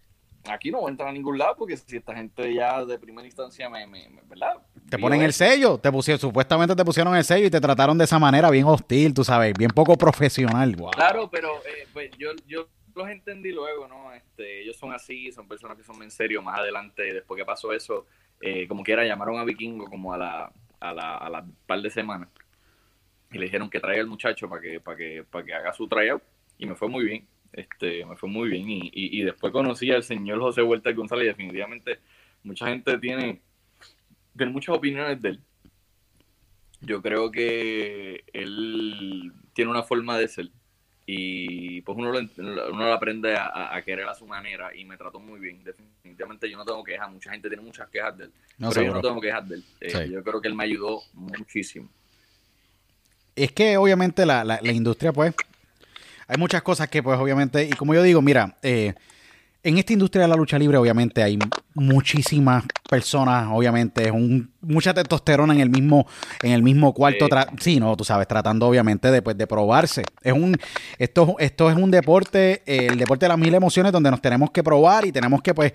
[0.49, 3.25] aquí no voy a entrar a ningún lado porque si esta gente ya de primera
[3.27, 4.55] instancia me, me- me- ¿verdad?
[4.89, 8.05] Te ponen el sello, te pusieron, supuestamente te pusieron el sello y te trataron de
[8.05, 10.75] esa manera bien hostil, tú sabes, bien poco profesional.
[10.77, 10.91] Wow.
[10.91, 14.11] Claro, pero eh, pues yo, yo los entendí luego, ¿no?
[14.13, 16.41] Este, ellos son así, son personas que son en serio.
[16.41, 18.05] Más adelante, después que pasó eso,
[18.41, 21.89] eh, como quiera, llamaron a Vikingo como a la, a la, a la par de
[21.89, 22.29] semanas
[23.31, 25.87] y le dijeron que traiga al muchacho para que, para que, para que haga su
[25.87, 26.23] tryout
[26.57, 27.27] y me fue muy bien.
[27.53, 31.25] Este, me fue muy bien y, y, y después conocí al señor José Huerta González
[31.25, 31.99] y definitivamente
[32.43, 33.41] mucha gente tiene,
[34.35, 35.41] tiene muchas opiniones de él.
[36.81, 40.51] Yo creo que él tiene una forma de ser
[41.09, 44.97] y pues uno lo, uno lo aprende a- a, querer a su manera y me
[44.97, 45.63] trató muy bien.
[45.63, 48.93] Definitivamente yo no tengo quejas, mucha gente tiene muchas quejas de él, No, pero yo
[48.93, 49.63] no tengo quejas de él.
[49.79, 50.11] Eh, Sí.
[50.11, 51.87] Yo creo que él me ayudó muchísimo.
[53.37, 55.33] Es que obviamente la, la- la industria, pues,
[56.27, 58.93] hay muchas cosas que, pues, obviamente, y como yo digo, mira, eh,
[59.67, 61.37] en esta industria de la lucha libre, obviamente, hay
[61.73, 66.07] muchísimas personas, obviamente, es un, mucha testosterona en el mismo,
[66.41, 67.27] en el mismo cuarto,
[67.59, 67.77] Sí.
[67.77, 70.03] no, tú sabes, tratando, obviamente, de, pues, de probarse.
[70.23, 70.55] Es un,
[70.97, 74.51] esto, esto es un deporte, eh, el deporte de las mil emociones, donde nos tenemos
[74.51, 75.73] que probar y tenemos que, pues,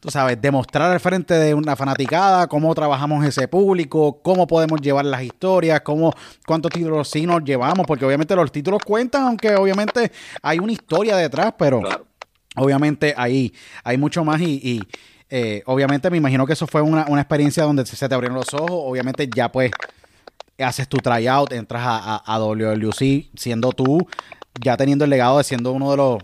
[0.00, 5.04] tú sabes, demostrar al frente de una fanaticada cómo trabajamos ese público, cómo podemos llevar
[5.04, 6.12] las historias, cómo,
[6.44, 10.10] cuántos títulos sí nos llevamos, porque obviamente los títulos cuentan, aunque obviamente
[10.42, 12.07] hay una historia detrás, pero Claro.
[12.58, 13.52] Obviamente ahí
[13.84, 14.82] hay mucho más y,
[15.30, 18.54] eh, obviamente me imagino que eso fue una, una experiencia donde se te abrieron los
[18.54, 19.70] ojos, obviamente ya pues
[20.58, 24.06] haces tu tryout, entras a, a, a WLC siendo tú,
[24.60, 26.18] ya teniendo el legado de siendo uno de los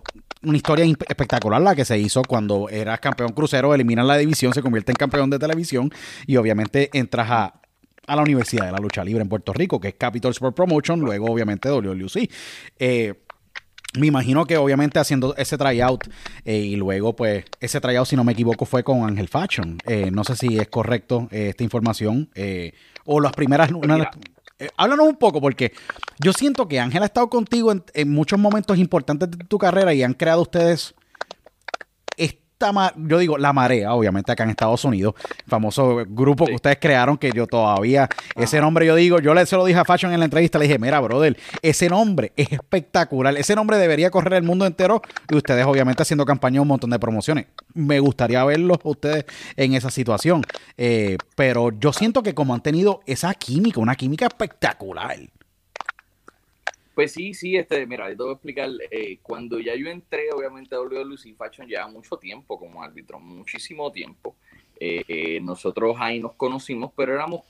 [0.44, 4.62] una historia espectacular la que se hizo cuando eras campeón crucero, eliminan la división, se
[4.62, 5.90] convierte en campeón de televisión
[6.26, 7.54] y obviamente entras a,
[8.06, 11.00] a la Universidad de la Lucha Libre en Puerto Rico, que es Capital Sport Promotion,
[11.00, 12.30] luego obviamente WLC.
[12.78, 13.14] Eh,
[13.98, 16.08] me imagino que obviamente haciendo ese tryout
[16.44, 19.78] eh, y luego pues ese tryout si no me equivoco fue con Ángel Fashion.
[19.86, 22.30] Eh, no sé si es correcto eh, esta información
[23.04, 23.70] o las primeras...
[23.72, 24.10] una
[24.76, 25.72] háblanos un poco porque
[26.20, 29.92] yo siento que Ángel ha estado contigo en, en muchos momentos importantes de tu carrera
[29.92, 30.94] y han creado ustedes
[32.54, 35.14] esta, yo digo, la marea, obviamente acá en Estados Unidos,
[35.46, 39.56] famoso grupo que ustedes crearon que yo todavía, ese nombre yo digo, yo le se
[39.56, 43.36] lo dije a Fashion en la entrevista, le dije, mira, brother, ese nombre es espectacular,
[43.36, 46.98] ese nombre debería correr el mundo entero y ustedes obviamente haciendo campaña un montón de
[46.98, 47.46] promociones.
[47.74, 49.24] Me gustaría verlos a ustedes
[49.56, 50.42] en esa situación,
[50.76, 55.16] Eh, pero yo siento que como han tenido esa química, una química espectacular.
[56.94, 60.74] Pues sí, sí, este, mira, te voy a explicar, eh, cuando ya yo entré, obviamente,
[60.74, 64.36] a WLC Fashion lleva mucho tiempo como árbitro, muchísimo tiempo.
[64.78, 67.42] Eh, eh, nosotros ahí nos conocimos, pero éramos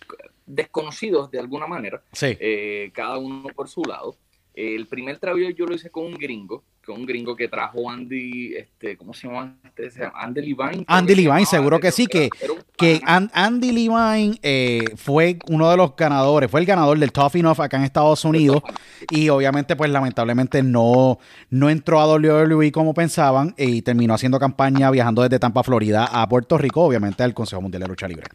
[0.47, 2.37] desconocidos de alguna manera, Sí.
[2.39, 4.17] eh, cada uno por su lado.
[4.57, 7.91] Eh, el primer trabajo yo lo hice con un gringo, con un gringo que trajo
[7.91, 9.57] Andy, este, ¿cómo se llama?
[9.65, 10.85] Este, se llama Andy Levine.
[10.87, 15.97] Andy Levine, seguro que sí, que- era que Andy Levine eh, fue uno de los
[15.97, 18.63] ganadores, fue el ganador del Tough Enough acá en Estados Unidos
[19.11, 21.19] y obviamente pues lamentablemente no,
[21.51, 26.29] no entró a WWE como pensaban y terminó haciendo campaña viajando desde Tampa, Florida a
[26.29, 28.27] Puerto Rico, obviamente al Consejo Mundial de Lucha Libre.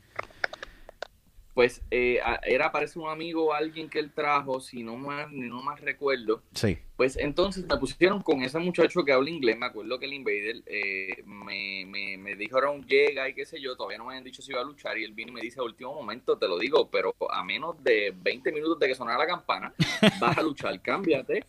[1.59, 5.61] Pues eh, era parece un amigo o alguien que él trajo, si no más, no
[5.61, 6.41] más recuerdo.
[6.53, 6.77] Sí.
[6.95, 9.57] Pues entonces me pusieron con ese muchacho que habla inglés.
[9.57, 13.75] Me acuerdo que el Invader eh, me, me, me dijeron llega y qué sé yo.
[13.75, 14.97] Todavía no me habían dicho si iba a luchar.
[14.97, 17.83] Y él vino y me dice a último momento, te lo digo, pero a menos
[17.83, 19.73] de 20 minutos de que sonara la campana,
[20.17, 21.43] vas a luchar, cámbiate.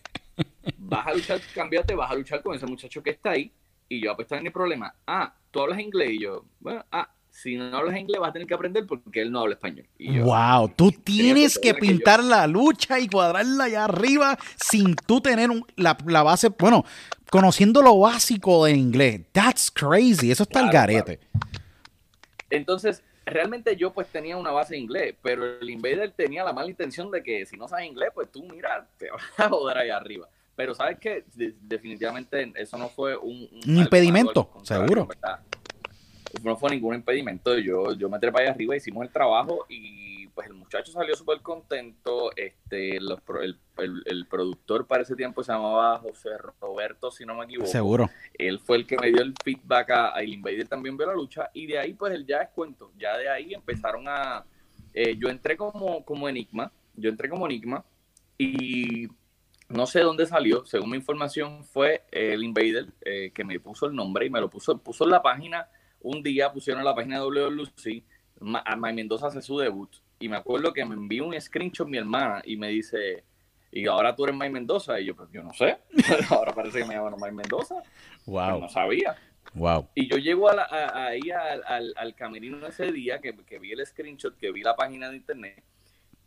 [0.77, 3.53] Vas a luchar, cámbiate, vas a luchar con ese muchacho que está ahí.
[3.89, 4.93] Y yo, pues está en el problema.
[5.07, 6.11] Ah, tú hablas inglés.
[6.11, 9.31] Y yo, bueno, ah, si no hablas inglés vas a tener que aprender porque él
[9.33, 9.87] no habla español.
[9.99, 15.21] Y yo, Wow, tú tienes que pintar la lucha y cuadrarla allá arriba sin tú
[15.21, 16.85] tener un- la, la base, bueno,
[17.31, 19.23] conociendo lo básico de inglés.
[19.33, 21.21] That's crazy, eso está el Claro, garete.
[22.51, 26.69] Entonces, realmente yo pues tenía una base de inglés, pero el Invader tenía la mala
[26.69, 29.97] intención de que si no sabes inglés, pues tú mira, te vas a joder allá
[29.97, 30.29] arriba.
[30.57, 31.25] Pero sabes que
[31.63, 35.07] definitivamente eso no fue un, Un impedimento, seguro.
[35.07, 35.41] ¿verdad?
[36.43, 37.59] No fue ningún impedimento.
[37.59, 41.41] Yo, yo me trepé allá arriba, hicimos el trabajo y pues el muchacho salió súper
[41.41, 42.31] contento.
[42.37, 47.25] Este, los pro- el, el- el productor para ese tiempo se llamaba José Roberto, si
[47.27, 48.09] no me equivoco Seguro.
[48.39, 51.15] él fue el que me dio el feedback a, a el Invader también vio la
[51.15, 54.45] lucha y de ahí pues él ya es cuento ya de ahí empezaron a
[54.95, 57.85] eh, yo entré como como enigma yo entré como enigma
[58.39, 59.09] y
[59.69, 63.95] no sé dónde salió según mi información fue el Invader eh, que me puso el
[63.95, 65.69] nombre y me lo puso puso en la página
[66.01, 68.03] un día pusieron en la página de WLC
[68.41, 71.87] Ma- a Mike Mendoza hace su debut y me acuerdo que me envió un screenshot
[71.89, 73.25] mi hermana y me dice
[73.73, 75.79] y ahora tú eres Mike Mendoza y yo pues yo no sé
[76.31, 79.17] ahora parece que me llaman Mike Mendoza pues Wow, no sabía.
[79.55, 79.89] wow.
[79.95, 83.59] Y yo llego a la- a- ahí al, al, al camerino ese día que, que
[83.59, 85.63] vi el screenshot, que vi la página de internet,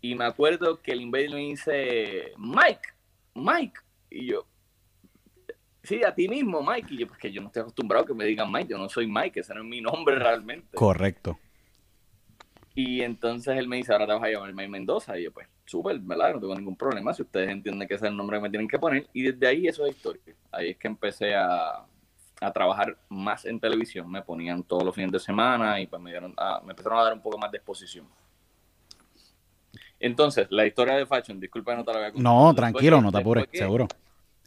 [0.01, 2.89] y me acuerdo que el Invader me dice, Mike,
[3.36, 3.79] Mike.
[4.09, 4.45] Y yo,
[5.83, 6.93] sí, a ti mismo, Mike.
[6.93, 8.89] Y yo, pues que yo no estoy acostumbrado a que me digan Mike, yo no
[8.89, 10.75] soy Mike, ese no es mi nombre realmente.
[10.77, 11.37] Correcto.
[12.75, 15.17] Y entonces él me dice, ahora te vas a llamar Mike Mendoza.
[15.19, 16.33] Y yo, pues, súper, ¿verdad?
[16.33, 18.67] No tengo ningún problema si ustedes entienden que ese es el nombre que me tienen
[18.67, 19.07] que poner.
[19.13, 20.21] Y desde ahí eso es historia.
[20.51, 21.85] Ahí es que empecé a,
[22.41, 24.09] a trabajar más en televisión.
[24.09, 27.03] Me ponían todos los fines de semana y pues me, dieron, a- me empezaron a
[27.03, 28.07] dar un poco más de exposición.
[29.99, 32.33] Entonces, la historia de Fashion, disculpa no te la voy a contar.
[32.33, 33.87] No, tranquilo, no te apures, que- seguro.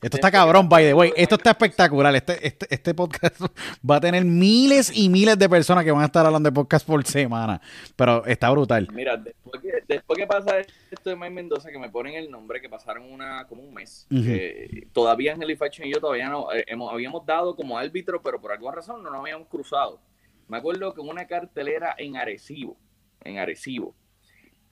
[0.02, 1.12] Esto está cabrón, by the way.
[1.16, 2.14] Esto está espectacular.
[2.14, 3.40] Este, este, este podcast
[3.90, 6.86] va a tener miles y miles de personas que van a estar hablando de podcast
[6.86, 7.60] por semana.
[7.96, 8.88] Pero está brutal.
[8.92, 12.60] Mira, después que, después que pasa esto de Mike Mendoza, que me ponen el nombre,
[12.60, 14.22] que pasaron una como un mes, Ujú.
[14.22, 18.52] que todavía Angel y yo todavía no, eh, hemos, habíamos dado como árbitro, pero por
[18.52, 20.00] alguna razón no nos habíamos cruzado.
[20.46, 22.76] Me acuerdo que en una cartelera en Arecibo,
[23.24, 23.94] en Arecibo,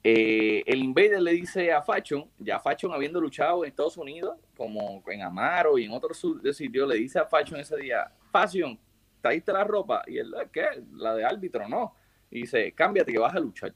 [0.07, 5.03] eh, el Invader le dice a Fashion, ya Fashion habiendo luchado en Estados Unidos, como
[5.09, 8.79] en Amaro y en otros sitios, le dice a Fashion ese día, Fashion,
[9.23, 10.03] ¿trajiste la ropa?
[10.07, 10.67] Y él, ¿qué?
[10.93, 11.95] La de árbitro, no.
[12.31, 13.75] Y dice, cámbiate que vas a luchar.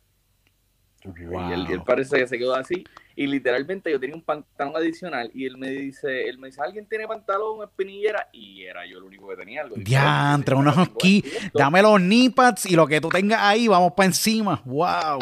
[1.03, 2.85] Y él, y él parece que se quedó así.
[3.17, 6.87] Y literalmente yo tenía un pantalón adicional y él me dice, él me dice, ¿alguien
[6.87, 8.29] tiene pantalón, espinillera?
[8.33, 9.77] Y era yo el único que tenía algo.
[9.77, 11.25] Diantre, Yo unos tengo aquí.
[11.55, 14.61] Dame los knee pads y lo que tú tengas ahí, vamos para encima.
[14.67, 15.21] Wow.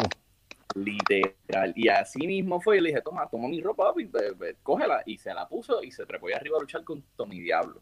[0.75, 1.73] Literal.
[1.75, 2.77] Y así mismo fue.
[2.77, 5.03] Y le dije, toma, toma mi ropa, papi, ve, cógela.
[5.05, 7.81] Y se la puso y se trepó arriba a luchar con Tommy Diablo.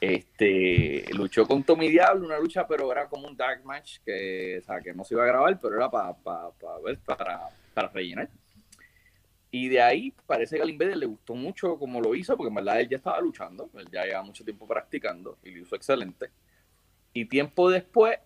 [0.00, 4.62] Este, luchó con Tommy Diablo, una lucha, pero era como un dark match que, o
[4.62, 8.28] sea, que no se iba a grabar, pero era para para, para rellenar.
[9.50, 12.56] Y de ahí parece que al Invader le gustó mucho como lo hizo, porque en
[12.56, 16.30] verdad él ya estaba luchando, él ya llevaba mucho tiempo practicando y lo hizo excelente.
[17.14, 18.18] Y tiempo después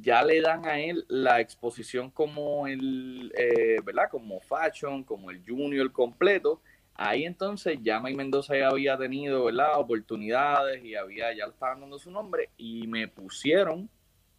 [0.00, 4.08] ya le dan a él la exposición como el, eh, ¿verdad?
[4.10, 6.60] Como Fashion, como el Junior completo.
[6.94, 9.78] Ahí entonces ya Mike Mendoza ya había tenido, ¿verdad?
[9.78, 13.90] Oportunidades y había, ya le estaban dando su nombre y me pusieron,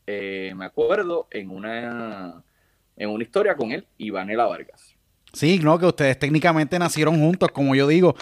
[0.08, 2.44] eh, me acuerdo, en una,
[2.96, 4.95] en una historia con él y Vanela Vargas.
[5.36, 8.16] Sí, no, que ustedes técnicamente nacieron juntos, como yo digo.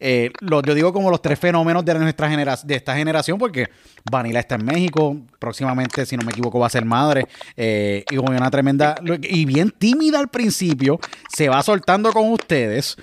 [0.00, 3.68] Eh, lo- yo digo como los tres fenómenos de nuestra generación, de esta generación, porque
[4.10, 7.26] Vanilla está en México, próximamente, si no me equivoco, va a ser madre.
[7.56, 8.96] eh, y con una tremenda.
[9.22, 10.98] Y bien tímida al principio,
[11.34, 12.96] se va soltando con ustedes.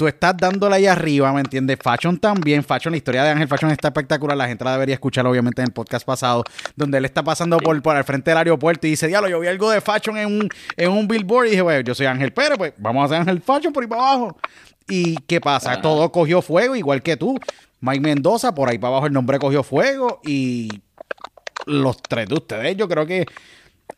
[0.00, 1.76] Tú estás dándole ahí arriba, ¿me entiendes?
[1.78, 2.64] Fashion también.
[2.64, 4.34] Fashion, la historia de Ángel Fashion está espectacular.
[4.34, 6.42] La gente la debería escuchar, obviamente, en el podcast pasado,
[6.74, 9.48] donde él está pasando por, por el frente del aeropuerto y dice, diablo, yo vi
[9.48, 12.56] algo de Fashion en un, en un billboard y dije, bueno, yo soy Ángel Pérez,
[12.56, 14.38] pues vamos a hacer Ángel Fashion por ahí para abajo.
[14.88, 15.72] ¿Y qué pasa?
[15.72, 15.82] Ajá.
[15.82, 17.38] Todo cogió fuego, igual que tú.
[17.80, 20.80] Mike Mendoza, por ahí para abajo el nombre cogió fuego y
[21.66, 23.26] los tres de ustedes, yo creo que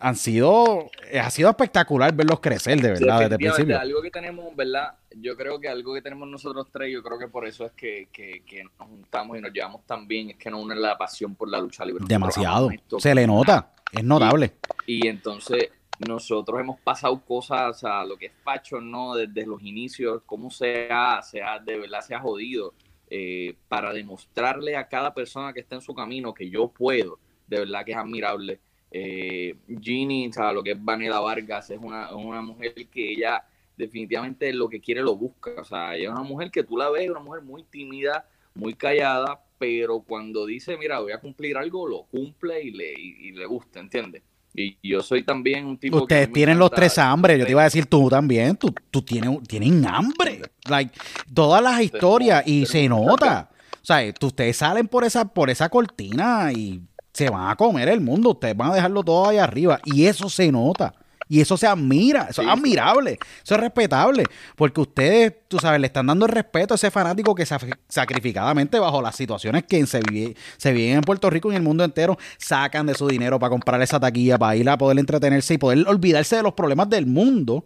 [0.01, 3.79] han sido, ha sido espectacular verlos crecer, de verdad, desde el principio.
[3.79, 4.95] algo que tenemos, ¿verdad?
[5.17, 8.09] Yo creo que algo que tenemos nosotros tres, yo creo que por eso es que,
[8.13, 11.35] que, que nos juntamos y nos llevamos tan bien, es que nos une la pasión
[11.35, 12.05] por la lucha libre.
[12.07, 12.71] Demasiado.
[12.99, 14.53] Se le nota, es notable.
[14.87, 19.15] Y entonces nosotros hemos pasado cosas, o sea, lo que es fashion, ¿no?
[19.15, 22.75] Desde los inicios, cómo se ha, se ha de verdad se ha jodido
[23.09, 27.61] eh, para demostrarle a cada persona que está en su camino que yo puedo, de
[27.61, 28.61] verdad que es admirable.
[28.91, 33.45] Eh, Ginny, o sea, lo que es Vanessa Vargas, es una, una mujer que ella
[33.77, 36.91] definitivamente lo que quiere lo busca, o sea, ella es una mujer que tú la
[36.91, 41.87] ves, una mujer muy tímida, muy callada, pero cuando dice, mira, voy a cumplir algo,
[41.87, 44.23] lo cumple y le, y le gusta, ¿entiendes?
[44.55, 47.39] Y yo soy también un tipo Ustedes tienen los tres hambre.
[47.39, 48.57] Yo te iba a decir tú también.
[48.57, 50.43] Tú, tú tienes, tienen hambre.
[50.69, 50.93] Like,
[51.33, 53.49] todas las historias y se nota.
[53.81, 58.01] O sea, ustedes salen por esa, por esa cortina y se van a comer el
[58.01, 58.31] mundo.
[58.31, 59.81] Ustedes van a dejarlo todo ahí arriba.
[59.85, 60.95] Y eso se nota.
[61.33, 64.25] Y eso se admira, eso es admirable, eso es respetable,
[64.55, 67.47] porque ustedes, tú sabes, le están dando el respeto a ese fanático que
[67.89, 71.63] sacrificadamente bajo las situaciones que se, vive, se viven en Puerto Rico y en el
[71.63, 75.55] mundo entero, sacan de su dinero para comprar esa taquilla, para ir a poder entretenerse
[75.55, 77.65] y poder olvidarse de los problemas del mundo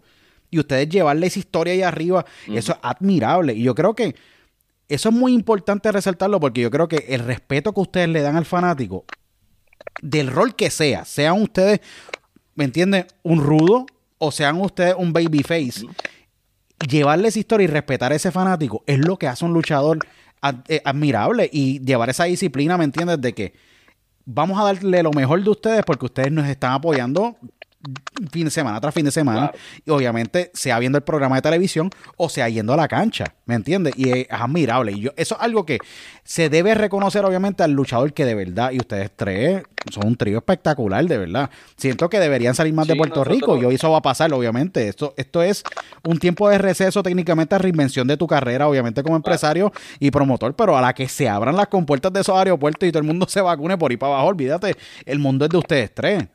[0.49, 3.53] y ustedes llevarle esa historia ahí arriba, eso es admirable.
[3.53, 4.15] Y yo creo que
[4.87, 8.37] eso es muy importante resaltarlo porque yo creo que el respeto que ustedes le dan
[8.37, 9.03] al fanático,
[10.01, 11.81] del rol que sea, sean ustedes
[12.57, 13.05] ¿me entiendes?
[13.23, 13.85] Un rudo
[14.17, 15.85] o sean ustedes un babyface.
[16.89, 19.99] Llevarle esa historia y respetar a ese fanático es lo que hace un luchador
[20.67, 23.21] eh, admirable y llevar esa disciplina, ¿me entiendes?
[23.21, 23.53] De que
[24.25, 27.37] vamos a darle lo mejor de ustedes porque ustedes nos están apoyando
[28.31, 29.51] fin de semana tras fin de semana.
[29.85, 33.55] Y obviamente, sea viendo el programa de televisión o sea yendo a la cancha, ¿me
[33.55, 33.93] entiendes?
[33.97, 34.91] Y es admirable.
[34.91, 35.79] Y yo, eso es algo que
[36.23, 40.39] se debe reconocer, obviamente, al luchador que de verdad, y ustedes tres son un trío
[40.39, 41.49] espectacular, de verdad.
[41.77, 44.87] Siento que deberían salir más de Puerto Rico y hoy eso va a pasar, obviamente.
[44.87, 45.63] Esto, esto es
[46.03, 50.55] un tiempo de receso, técnicamente, a reinvención de tu carrera, obviamente, como empresario y promotor,
[50.55, 53.27] pero a la que se abran las compuertas de esos aeropuertos y todo el mundo
[53.27, 54.75] se vacune por ahí para abajo, olvídate,
[55.05, 56.25] el mundo es de ustedes tres.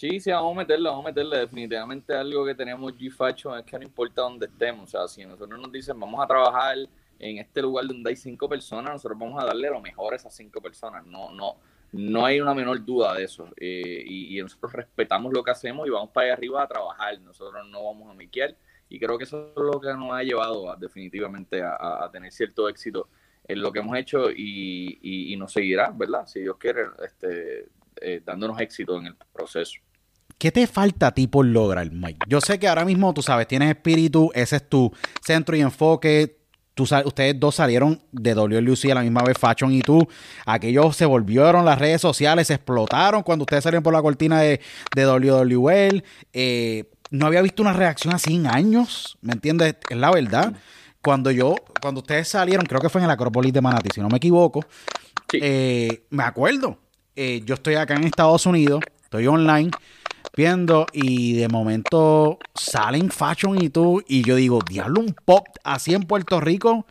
[0.00, 1.40] Sí, sí, vamos a meterle, vamos a meterle.
[1.40, 4.84] Definitivamente algo que tenemos G-Faction es que no importa dónde estemos.
[4.84, 6.78] O sea, si nosotros nos dicen vamos a trabajar
[7.18, 10.34] en este lugar donde hay cinco personas, nosotros vamos a darle lo mejor a esas
[10.34, 11.04] cinco personas.
[11.04, 11.56] No, no,
[11.92, 13.50] no hay una menor duda de eso.
[13.58, 17.20] Eh, y, nosotros respetamos lo que hacemos y vamos para allá arriba a trabajar.
[17.20, 18.56] Nosotros no vamos a miquear.
[18.88, 23.10] Y creo que eso es lo que nos ha llevado definitivamente a, tener cierto éxito
[23.46, 26.26] en lo que hemos hecho y, nos seguirá, ¿verdad?
[26.26, 27.68] Si Dios quiere, este,
[28.00, 29.78] eh, dándonos éxito en el proceso.
[30.40, 32.20] ¿Qué te falta a ti por lograr, Mike?
[32.26, 36.38] Yo sé que ahora mismo, tú sabes, tienes espíritu, ese es tu centro y enfoque.
[36.72, 40.08] Tú, ustedes dos salieron de WLUC a la misma vez, Fashion y tú.
[40.46, 44.62] Aquellos se volvieron, las redes sociales se explotaron cuando ustedes salieron por la cortina de,
[44.96, 46.02] de WWL.
[46.32, 49.76] Eh, no había visto una reacción así en años, ¿me entiendes?
[49.90, 50.54] Es la verdad.
[51.02, 54.08] Cuando yo, cuando ustedes salieron, creo que fue en el Acrópolis de Manati, si no
[54.08, 54.64] me equivoco,
[55.34, 56.78] eh, me acuerdo.
[57.14, 59.70] Eh, yo estoy acá en Estados Unidos, estoy online
[60.36, 65.94] viendo y de momento salen Fashion y tú y yo digo, diablo, un pop así
[65.94, 66.86] en Puerto Rico.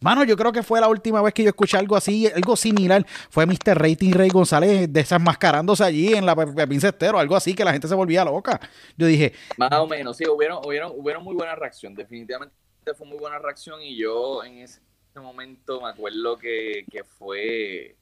[0.00, 3.06] Mano, yo creo que fue la última vez que yo escuché algo así, algo similar.
[3.30, 3.78] Fue Mr.
[3.78, 7.94] Rating Rey González desenmascarándose allí en la Pepín Cestero, algo así que la gente se
[7.94, 8.60] volvía loca.
[8.96, 9.32] Yo dije.
[9.56, 11.94] Más o menos, sí, hubieron, hubieron, hubieron muy buena reacción.
[11.94, 12.52] Definitivamente
[12.96, 14.80] fue muy buena reacción y yo en ese
[15.14, 17.94] momento me acuerdo que, que fue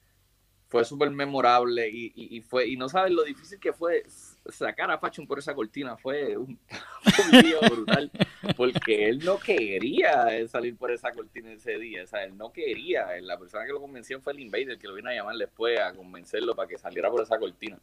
[0.71, 4.05] fue súper memorable y, y, fue y no sabes lo difícil que fue
[4.49, 6.57] sacar a Fashion por esa cortina fue un,
[7.43, 8.09] día brutal,
[8.55, 13.07] porque él no quería salir por esa cortina ese día, o sea, él no quería,
[13.19, 15.93] la persona que lo convenció fue el Invader, que lo vino a llamar después a
[15.93, 17.77] convencerlo para que saliera por esa cortina.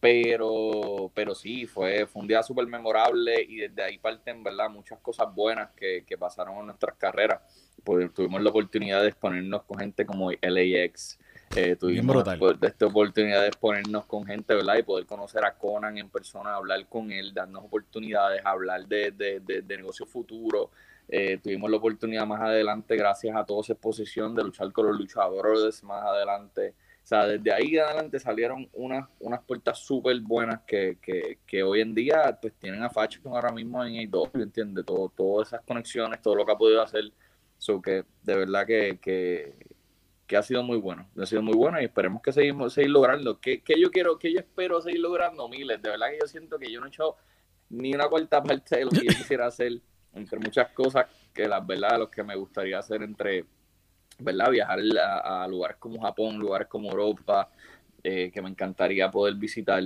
[0.00, 4.68] Pero, pero sí, fue, fue un día súper memorable y desde ahí parten, ¿verdad?
[4.70, 7.40] Muchas cosas buenas que, que pasaron en nuestras carreras.
[7.82, 11.18] Pues, tuvimos la oportunidad de exponernos con gente como LAX,
[11.56, 12.24] eh, tuvimos
[12.62, 14.76] esta oportunidad de exponernos con gente, ¿verdad?
[14.78, 19.40] Y poder conocer a Conan en persona, hablar con él, darnos oportunidades, hablar de, de,
[19.40, 20.70] de, negocio futuro.
[21.08, 24.98] Eh, tuvimos la oportunidad más adelante, gracias a toda esa exposición, de luchar con los
[24.98, 26.74] luchadores más adelante.
[27.04, 31.82] O sea, desde ahí adelante salieron unas, unas puertas súper buenas que, que, que, hoy
[31.82, 34.86] en día pues tienen a Fashion ahora mismo en A2, ¿entiendes?
[34.86, 37.12] Todo, todas esas conexiones, todo lo que ha podido hacer.
[37.58, 39.54] So que de verdad que, que,
[40.26, 43.40] que ha sido muy bueno, ha sido muy bueno y esperemos que seguimos seguir logrando.
[43.40, 45.48] ¿Qué, yo quiero, que yo espero seguir logrando?
[45.48, 47.16] Miles, de verdad que yo siento que yo no he hecho
[47.70, 49.80] ni una cuarta parte de lo que yo quisiera hacer,
[50.14, 53.44] entre muchas cosas que las verdad, lo que me gustaría hacer entre,
[54.18, 54.50] ¿verdad?
[54.50, 57.50] Viajar a, lugares como Japón, lugares como Europa,
[58.02, 59.82] eh, que me encantaría poder visitar.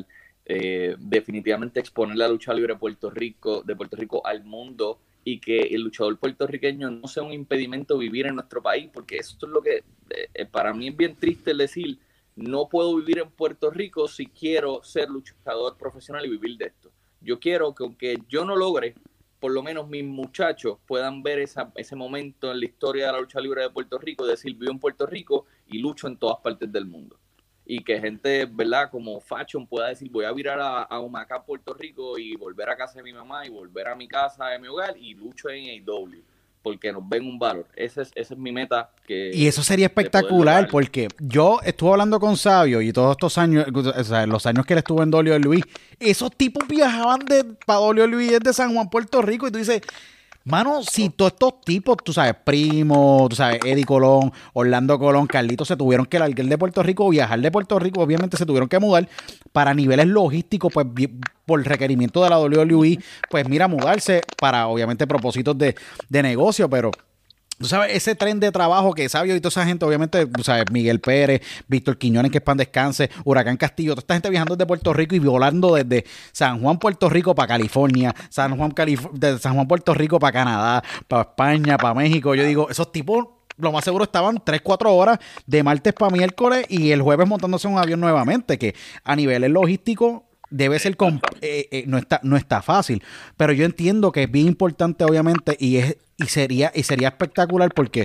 [0.51, 4.99] Eh, definitivamente exponer la lucha libre de Puerto Rico, de Puerto Rico al mundo
[5.31, 9.37] y que el luchador puertorriqueño no sea un impedimento vivir en nuestro país, porque eso
[9.43, 11.99] es lo que eh, para mí es bien triste decir,
[12.35, 16.91] no puedo vivir en Puerto Rico si quiero ser luchador profesional y vivir de esto.
[17.21, 18.95] Yo quiero que aunque yo no logre,
[19.39, 23.21] por lo menos mis muchachos puedan ver esa, ese momento en la historia de la
[23.21, 26.73] lucha libre de Puerto Rico, decir, vivo en Puerto Rico y lucho en todas partes
[26.73, 27.19] del mundo.
[27.69, 28.91] Y que gente, ¿verdad?
[28.91, 32.95] Como Fashion pueda decir, voy a virar a, a Puerto Rico y volver a casa
[32.95, 36.23] de mi mamá y volver a mi casa, de mi hogar y lucho en AW
[36.69, 37.67] porque nos ven un valor.
[37.77, 38.91] Esa es, esa es mi meta.
[39.07, 43.67] Que, y eso sería espectacular porque yo estuve hablando con Sabio y todos estos años,
[43.73, 45.65] o sea, los años que él estuvo en Dolio Luis,
[45.99, 49.81] esos tipos viajaban de para Dolio Luis desde San Juan, Puerto Rico y tú dices,
[50.49, 55.67] Mano, si todos estos tipos, tú sabes, Primo, tú sabes, Eddie Colón, Orlando Colón, Carlito,
[55.67, 58.79] se tuvieron que largar de Puerto Rico, viajar de Puerto Rico, obviamente se tuvieron que
[58.79, 59.11] mudar
[59.53, 60.87] para niveles logísticos, pues
[61.45, 65.75] por requerimiento de la WWE, pues mira, mudarse para obviamente propósitos de,
[66.09, 66.93] de negocio, pero
[67.59, 70.65] Tú sabes, ese tren de trabajo que Sabio y toda esa gente, obviamente, tú sabes,
[70.71, 74.67] Miguel Pérez, Víctor Quiñones, que es pan descanse, Huracán Castillo, toda esta gente viajando desde
[74.67, 78.73] Puerto Rico y volando desde San Juan, Puerto Rico para California, San Juan,
[79.13, 82.37] de San Juan, Puerto Rico para Canadá, para España, para México.
[82.37, 86.65] Yo digo, esos tipos lo más seguro estaban 3, 4 horas de martes para miércoles
[86.69, 90.97] y el jueves montándose un avión nuevamente, que a niveles logísticos debe ser
[91.41, 93.03] eh, eh, no está no está fácil
[93.37, 97.73] pero yo entiendo que es bien importante obviamente y es y sería y sería espectacular
[97.73, 98.05] porque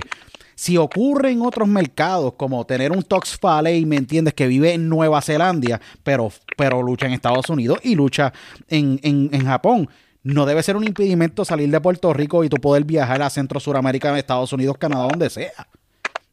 [0.54, 3.38] si ocurre en otros mercados como tener un Tox
[3.72, 7.96] y me entiendes que vive en Nueva Zelanda pero pero lucha en Estados Unidos y
[7.96, 8.32] lucha
[8.68, 9.88] en, en, en Japón
[10.24, 13.60] no debe ser un impedimento salir de Puerto Rico y tú poder viajar a Centro
[13.60, 15.68] Suramérica, Estados Unidos, Canadá, donde sea.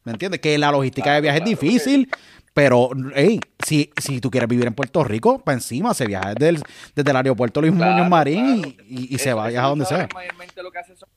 [0.06, 0.40] ¿Me entiendes?
[0.40, 2.10] Que la logística de viaje es difícil,
[2.54, 6.50] pero, hey, si, si tú quieres vivir en Puerto Rico, para encima se viaja desde
[6.50, 6.64] el,
[6.96, 10.08] desde el aeropuerto Luis Muñoz Marín y, se vaya a donde sea.
[10.14, 11.10] Mayormente lo que hacen son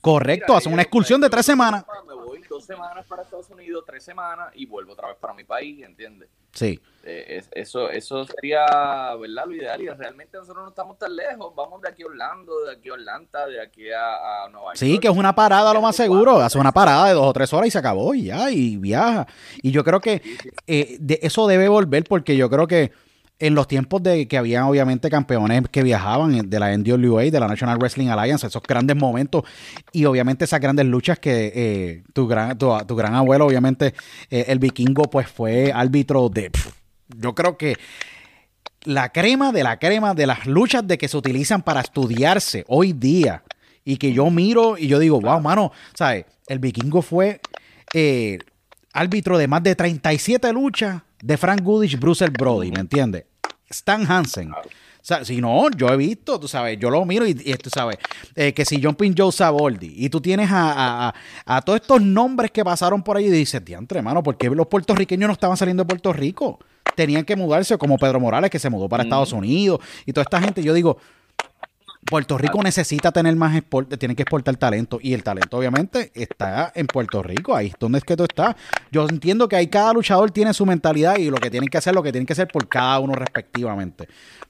[0.00, 1.84] Correcto, hacen una excursión de tres semanas.
[2.06, 5.44] Me voy dos semanas para Estados Unidos, tres semanas y vuelvo otra vez para mi
[5.44, 6.28] país, ¿entiendes?
[6.52, 6.80] Sí.
[7.04, 8.64] Eh, eso, eso sería,
[9.16, 9.46] ¿verdad?
[9.46, 11.54] Lo ideal y realmente nosotros no estamos tan lejos.
[11.54, 14.76] Vamos de aquí a Orlando, de aquí a Atlanta, de aquí a, Nueva York.
[14.76, 16.38] Sí, que es una parada lo más seguro.
[16.40, 19.26] Hace una parada de dos o tres horas y se acabó y ya, y viaja.
[19.62, 20.22] Y yo creo que
[20.66, 22.92] eh, de eso debe volver porque yo creo que
[23.38, 27.46] en los tiempos de que habían obviamente campeones que viajaban de la NWA, de la
[27.46, 29.44] National Wrestling Alliance, esos grandes momentos
[29.92, 33.94] y obviamente esas grandes luchas que eh, tu, gran, tu, gran abuelo, obviamente
[34.30, 36.50] eh, el vikingo, pues fue árbitro de...
[37.16, 37.76] yo creo que
[38.84, 42.92] la crema de la crema de las luchas de que se utilizan para estudiarse hoy
[42.92, 43.44] día
[43.84, 46.24] y que yo miro y yo digo, wow, mano, ¿sabes?
[46.46, 47.40] El vikingo fue
[47.94, 48.38] eh,
[48.92, 53.24] árbitro de más de 37 luchas de Frank Goodich, Bruce Brody, ¿me entiendes?
[53.68, 54.52] Stan Hansen.
[54.52, 57.96] O sea, si no, yo he visto, tú sabes, yo lo miro y, tú sabes,
[58.34, 61.14] eh, que si John Pin Joe Saboldi, y tú tienes a,
[61.64, 65.28] todos estos nombres que pasaron por ahí y dices, diantre, hermano, ¿por qué los puertorriqueños
[65.28, 66.58] no estaban saliendo de Puerto Rico?
[66.94, 70.40] Tenían que mudarse, como Pedro Morales, que se mudó para Estados Unidos, y toda esta
[70.40, 70.98] gente, yo digo,
[72.08, 76.72] Puerto Rico necesita tener más export, tiene que exportar talento y el talento obviamente está
[76.74, 78.56] en Puerto Rico, ahí es donde es que tú estás.
[78.90, 81.94] Yo entiendo que ahí cada luchador tiene su mentalidad y lo que tienen que hacer,
[81.94, 84.08] lo que tienen que hacer por cada uno respectivamente.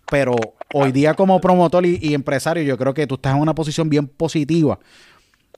[0.08, 0.36] Pero
[0.72, 3.88] hoy día como promotor y, y empresario yo creo que tú estás en una posición
[3.90, 4.78] bien positiva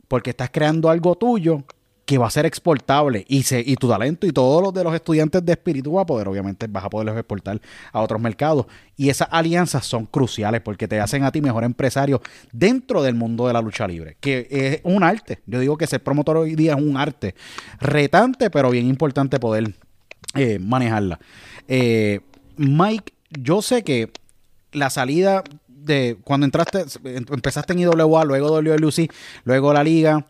[0.09, 1.65] porque estás creando algo tuyo
[2.11, 3.45] que va a ser exportable y,
[3.77, 6.83] tu talento y todos los de los estudiantes de espíritu va a poder, obviamente, vas
[6.83, 7.61] a poderlos exportar
[7.93, 8.67] a otros mercados.
[8.97, 13.47] Y esas alianzas son cruciales porque te hacen a ti mejor empresario dentro del mundo
[13.47, 15.39] de la lucha libre, que es un arte.
[15.47, 17.37] Yo digo que ser promotor hoy día es un arte
[17.79, 19.73] retante, pero bien importante poder
[20.35, 21.21] eh, manejarla.
[21.69, 22.19] Eh,
[22.57, 24.11] Mike, yo sé que
[24.73, 29.13] la salida de cuando entraste, empezaste en IWA, luego WLUC,
[29.45, 30.27] luego la liga,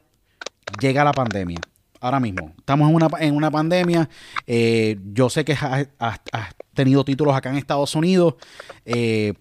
[0.79, 1.59] llega la pandemia
[2.01, 2.53] ahora mismo.
[2.59, 4.09] Estamos en una, en una pandemia.
[4.47, 6.21] Eh, yo sé que has,
[6.75, 8.35] tenido títulos acá en Estados Unidos.
[8.85, 9.35] Eh,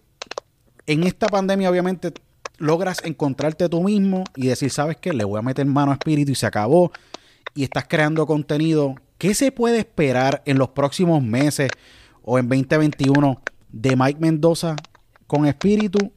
[0.86, 2.14] en esta pandemia, obviamente,
[2.58, 5.14] logras encontrarte tú mismo y decir, ¿sabes qué?
[5.14, 6.92] Le voy a meter mano a espíritu y se acabó.
[7.56, 8.96] Y estás creando contenido.
[9.18, 11.72] ¿Qué se puede esperar en los próximos meses
[12.24, 14.76] o en 2021 de Mike Mendoza
[15.28, 16.12] con espíritu?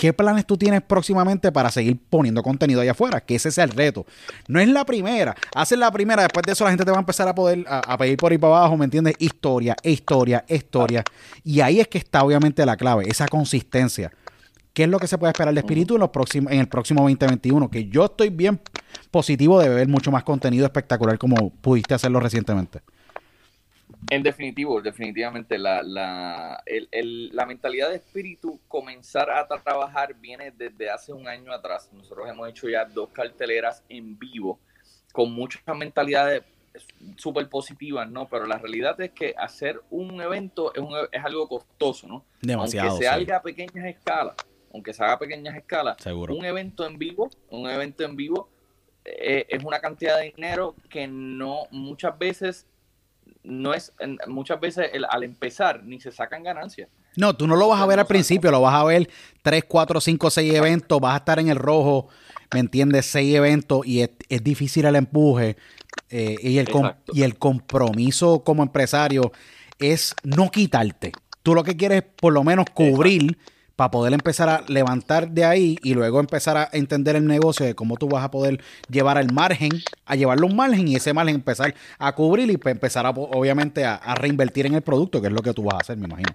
[0.00, 3.20] ¿Y ¿Qué planes tú tienes próximamente para seguir poniendo contenido allá afuera?
[3.20, 4.06] Que ese es el reto.
[4.48, 5.36] No es la primera.
[5.54, 7.98] Haces la primera, después de eso la gente te va a empezar a poder a,
[7.98, 9.14] pedir por ahí para abajo, ¿me entiendes?
[9.18, 11.04] Historia, historia, historia.
[11.44, 14.10] Y ahí es que está obviamente la clave, esa consistencia.
[14.72, 17.02] ¿Qué es lo que se puede esperar de espíritu en, los próximos, en el próximo
[17.02, 17.70] 2021?
[17.70, 18.58] Que yo estoy bien
[19.10, 22.80] positivo de ver mucho más contenido espectacular como pudiste hacerlo recientemente.
[24.08, 31.12] En definitivo, definitivamente la, la, la mentalidad de espíritu comenzar a trabajar viene desde hace
[31.12, 31.90] un año atrás.
[31.92, 34.58] Nosotros hemos hecho ya dos carteleras en vivo
[35.12, 36.42] con mucha mentalidad de
[37.16, 38.28] súper positivas, ¿no?
[38.28, 42.24] Pero la realidad es que hacer un evento es, un, es algo costoso, ¿no?
[42.40, 42.90] Demasiado.
[42.90, 44.36] Aunque se haga a pequeñas escalas,
[44.72, 46.34] aunque se haga a pequeñas escalas, Seguro.
[46.34, 48.48] un evento en vivo, un evento en vivo
[49.04, 52.66] eh, es una cantidad de dinero que no muchas veces
[53.42, 53.92] no es
[54.26, 56.88] muchas veces el- al empezar ni se sacan ganancias.
[57.16, 59.08] No, tú no lo vas a ver al principio, lo vas a ver
[59.42, 62.08] 3, 4, 5, 6 eventos, vas a estar en el rojo,
[62.52, 63.06] ¿me entiendes?
[63.06, 65.56] 6 eventos y es, es difícil el empuje
[66.08, 66.82] eh, y, el com-
[67.12, 69.32] y el compromiso como empresario
[69.78, 71.12] es no quitarte.
[71.42, 73.38] Tú lo que quieres es por lo menos cubrir
[73.80, 77.74] para poder empezar a levantar de ahí y luego empezar a entender el negocio de
[77.74, 78.60] cómo tú vas a poder
[78.90, 79.70] llevar el margen,
[80.04, 83.86] a llevarlo un margen y ese margen empezar a cubrir y pues, empezar a, obviamente
[83.86, 86.04] a, a reinvertir en el producto, que es lo que tú vas a hacer, me
[86.04, 86.28] imagino.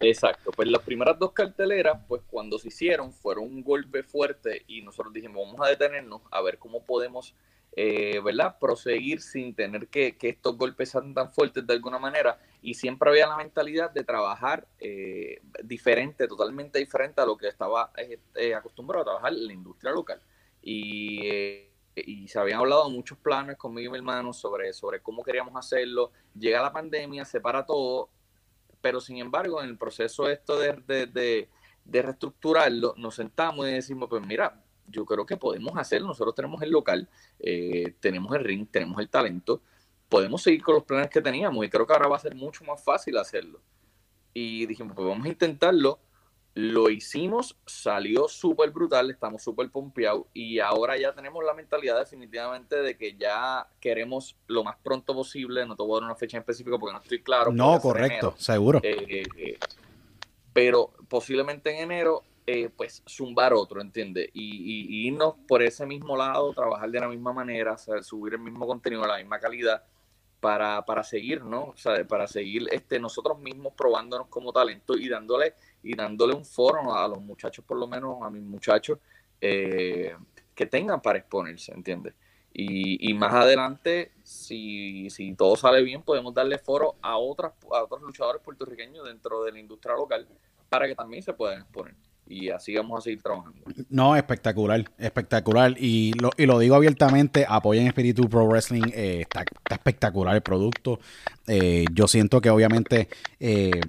[0.00, 4.82] Exacto, pues las primeras dos carteleras, pues cuando se hicieron, fueron un golpe fuerte y
[4.82, 7.32] nosotros dijimos, vamos a detenernos a ver cómo podemos,
[7.72, 12.38] eh, ¿verdad?, proseguir sin tener que, que estos golpes sean tan fuertes de alguna manera.
[12.62, 17.90] Y siempre había la mentalidad de trabajar eh, diferente, totalmente diferente a lo que estaba
[17.96, 20.20] eh, eh, acostumbrado a trabajar en la industria local.
[20.62, 21.26] Y,
[21.96, 26.12] y se habían hablado muchos planes conmigo y mi hermano sobre, sobre cómo queríamos hacerlo.
[26.38, 28.10] Llega la pandemia, se para todo,
[28.82, 31.48] pero sin embargo, en el proceso esto de, de, de,
[31.84, 36.62] de reestructurarlo, nos sentamos y decimos, pues mira, yo creo que podemos hacerlo, nosotros tenemos
[36.62, 39.62] el local, eh, tenemos el ring, tenemos el talento,
[40.08, 42.64] podemos seguir con los planes que teníamos y creo que ahora va a ser mucho
[42.64, 43.60] más fácil hacerlo.
[44.34, 45.98] Y dijimos, pues vamos a intentarlo,
[46.54, 52.76] lo hicimos, salió súper brutal, estamos súper pompeados y ahora ya tenemos la mentalidad definitivamente
[52.76, 56.38] de que ya queremos lo más pronto posible, no te voy a dar una fecha
[56.38, 57.52] específica porque no estoy claro.
[57.52, 58.80] No, correcto, enero, seguro.
[58.82, 59.58] eh, eh,
[60.52, 64.28] pero posiblemente en enero, eh, pues zumbar otro, ¿entiendes?
[64.32, 68.40] Y, y- y irnos por ese mismo lado, trabajar de la misma manera, subir el
[68.40, 69.84] mismo contenido, la misma calidad,
[70.40, 71.64] para, para seguir, ¿no?
[71.66, 76.44] O sea, para seguir este, nosotros mismos probándonos como talento y dándole, y dándole un
[76.46, 78.98] foro a los muchachos, por lo menos a mis muchachos,
[79.40, 80.14] eh,
[80.54, 82.14] que tengan para exponerse, ¿entiendes?
[82.52, 87.84] Y, y más adelante, si, si todo sale bien, podemos darle foro a, otras, a
[87.84, 90.26] otros luchadores puertorriqueños dentro de la industria local
[90.68, 91.94] para que también se puedan exponer.
[92.30, 93.58] Y así vamos a seguir trabajando.
[93.88, 95.74] No, espectacular, espectacular.
[95.76, 101.00] Y lo, y lo digo abiertamente, apoyen Espíritu Pro Wrestling, eh, está, espectacular el producto.
[101.48, 103.08] Eh, yo siento que obviamente
[103.40, 103.80] eh,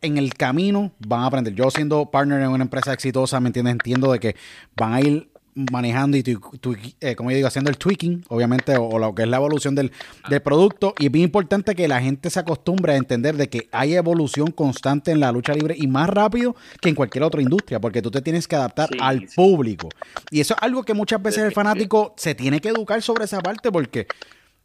[0.00, 1.54] en el camino van a aprender.
[1.54, 3.72] Yo siendo partner en una empresa exitosa, ¿me entiendes?
[3.72, 4.36] Entiendo de que
[4.74, 8.76] van a ir manejando y, tu- tu- eh, como yo digo, haciendo el tweaking, obviamente,
[8.76, 9.92] o, o lo que es la evolución del,
[10.30, 10.94] del producto.
[10.98, 14.50] Y es bien importante que la gente se acostumbre a entender de que hay evolución
[14.50, 18.10] constante en la lucha libre y más rápido que en cualquier otra industria, porque tú
[18.10, 19.36] te tienes que adaptar Sí, al sí.
[19.36, 19.88] público.
[20.30, 23.40] Y eso es algo que muchas veces el fanático se tiene que educar sobre esa
[23.40, 24.06] parte porque,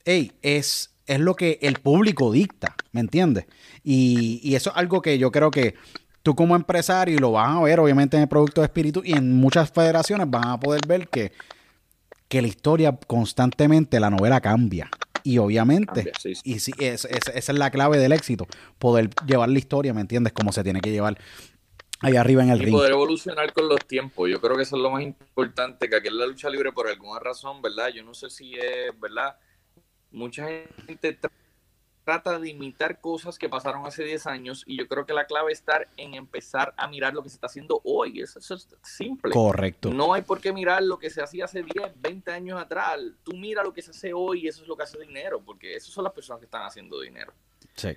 [0.05, 3.45] hey, es, es lo que el público dicta, ¿me entiendes?
[3.83, 5.75] Y, y eso es algo que yo creo que
[6.28, 9.13] tú como empresario, y lo vas a ver obviamente en el Producto de Espíritu y
[9.13, 11.32] en muchas federaciones van a poder ver que,
[12.28, 14.91] que la historia constantemente, la novela cambia.
[15.23, 16.41] Y obviamente, Cambia, sí, sí.
[16.43, 18.45] y sí, es- es- esa es la clave del éxito,
[18.78, 20.34] poder llevar la historia, ¿me entiendes?
[20.34, 21.17] Como se tiene que llevar
[22.01, 22.75] allá arriba en el y ring.
[22.75, 24.30] poder evolucionar con los tiempos.
[24.30, 26.89] Yo creo que eso es lo más importante, que aquí en la lucha libre, por
[26.89, 27.88] alguna razón, ¿verdad?
[27.95, 29.38] Yo no sé si es, ¿verdad?
[30.11, 30.45] Mucha
[30.86, 31.17] gente
[32.08, 35.51] trata de imitar cosas que pasaron hace 10 años y yo creo que la clave
[35.51, 38.22] está en empezar a mirar lo que se está haciendo hoy.
[38.22, 39.34] Eso, eso es simple.
[39.34, 39.93] Correcto.
[39.93, 42.97] No hay por qué mirar lo que se hacía hace 10, 20 años atrás.
[43.26, 45.76] Tú mira lo que se hace hoy y eso es lo que hace dinero, porque
[45.76, 47.34] esas son las personas que están haciendo dinero.
[47.76, 47.89] Sí.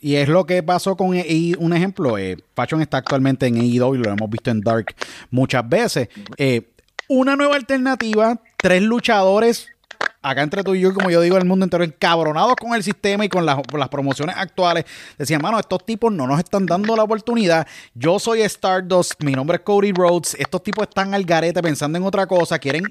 [0.00, 3.96] Y es lo que pasó con EI, un ejemplo, eh, Fashion está actualmente en AEW,
[3.96, 4.94] lo hemos visto en Dark
[5.30, 6.08] muchas veces.
[6.38, 6.72] Eh,
[7.06, 9.68] una nueva alternativa, tres luchadores,
[10.22, 13.24] acá entre tú y yo, como yo digo, el mundo entero, encabronados con el sistema
[13.24, 13.58] y con las,
[13.90, 14.84] promociones actuales.
[15.18, 17.66] Decían, mano, estos tipos no nos están dando la oportunidad.
[17.94, 20.36] Yo soy Stardust, mi nombre es Cody Rhodes.
[20.38, 22.84] Estos tipos están al garete pensando en otra cosa, quieren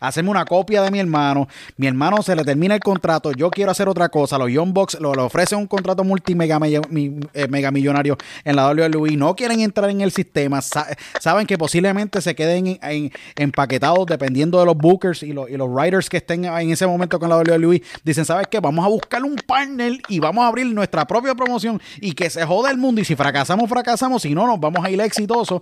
[0.00, 1.48] hacerme una copia de mi hermano.
[1.76, 4.38] Mi hermano se le termina el contrato, yo quiero hacer otra cosa.
[4.38, 9.16] Los Young Bucks lo- ofrecen un contrato multimega eh, mega millonario en la WWE.
[9.16, 10.60] No quieren entrar en el sistema.
[10.60, 10.86] Sa-
[11.20, 15.56] saben que posiblemente se queden en- en- empaquetados dependiendo de los bookers y los, y
[15.56, 17.82] los writers que estén en ese momento con la WWE.
[18.04, 18.60] Dicen, ¿sabes qué?
[18.60, 22.44] Vamos a buscar un partner y vamos a abrir nuestra propia promoción y que se
[22.44, 23.00] joda el mundo.
[23.00, 24.22] Y si fracasamos, fracasamos.
[24.22, 25.60] Si no, nos vamos a ir exitosos.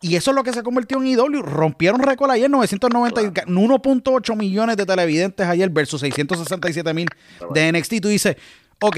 [0.00, 1.42] Y eso es lo que se convirtió en IW.
[1.42, 7.08] Rompieron récord ayer, 990, y- 1.8 millones de televidentes ayer versus 667 mil
[7.52, 8.00] de NXT.
[8.00, 8.36] Tú dices,
[8.80, 8.96] ok,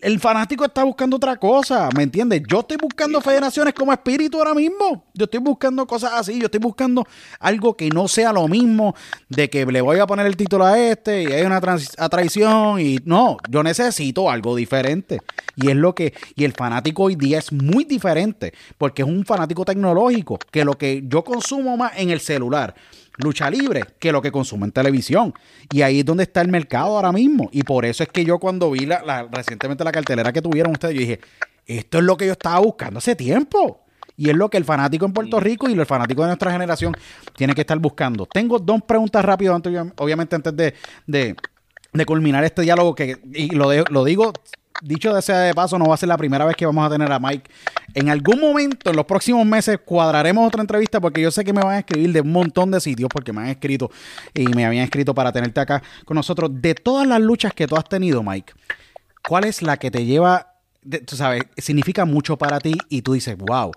[0.00, 2.42] el fanático está buscando otra cosa, ¿me entiendes?
[2.48, 5.04] Yo estoy buscando federaciones como espíritu ahora mismo.
[5.14, 6.38] Yo estoy buscando cosas así.
[6.38, 7.06] Yo estoy buscando
[7.40, 8.94] algo que no sea lo mismo
[9.28, 12.98] de que le voy a poner el título a este y hay una traición y
[13.04, 15.20] no, yo necesito algo diferente.
[15.56, 19.24] Y es lo que y el fanático hoy día es muy diferente porque es un
[19.24, 22.74] fanático tecnológico que lo que yo consumo más en el celular
[23.16, 25.34] lucha libre que lo que consume en televisión.
[25.72, 27.48] Y ahí es donde está el mercado ahora mismo.
[27.52, 30.94] Y por eso es que yo cuando vi la, recientemente la cartelera que tuvieron ustedes,
[30.94, 31.20] yo dije,
[31.66, 33.82] esto es lo que yo estaba buscando hace tiempo.
[34.16, 36.96] Y es lo que el fanático en Puerto Rico y el fanático de nuestra generación
[37.36, 38.26] tiene que estar buscando.
[38.26, 39.60] Tengo dos preguntas rápidas,
[39.98, 40.74] obviamente antes de,
[41.06, 41.36] de,
[41.92, 44.32] de culminar este diálogo, que y lo, lo digo
[44.82, 46.90] dicho de sea de paso, no va a ser la primera vez que vamos a
[46.90, 47.50] tener a Mike.
[47.94, 51.62] En algún momento, en los próximos meses, cuadraremos otra entrevista porque yo sé que me
[51.62, 53.90] van a escribir de un montón de sitios porque me han escrito
[54.34, 56.50] y me habían escrito para tenerte acá con nosotros.
[56.52, 58.52] De todas las luchas que tú has tenido, Mike,
[59.26, 60.54] ¿cuál es la que te lleva,
[61.06, 63.72] tú sabes, significa mucho para ti y tú dices, wow,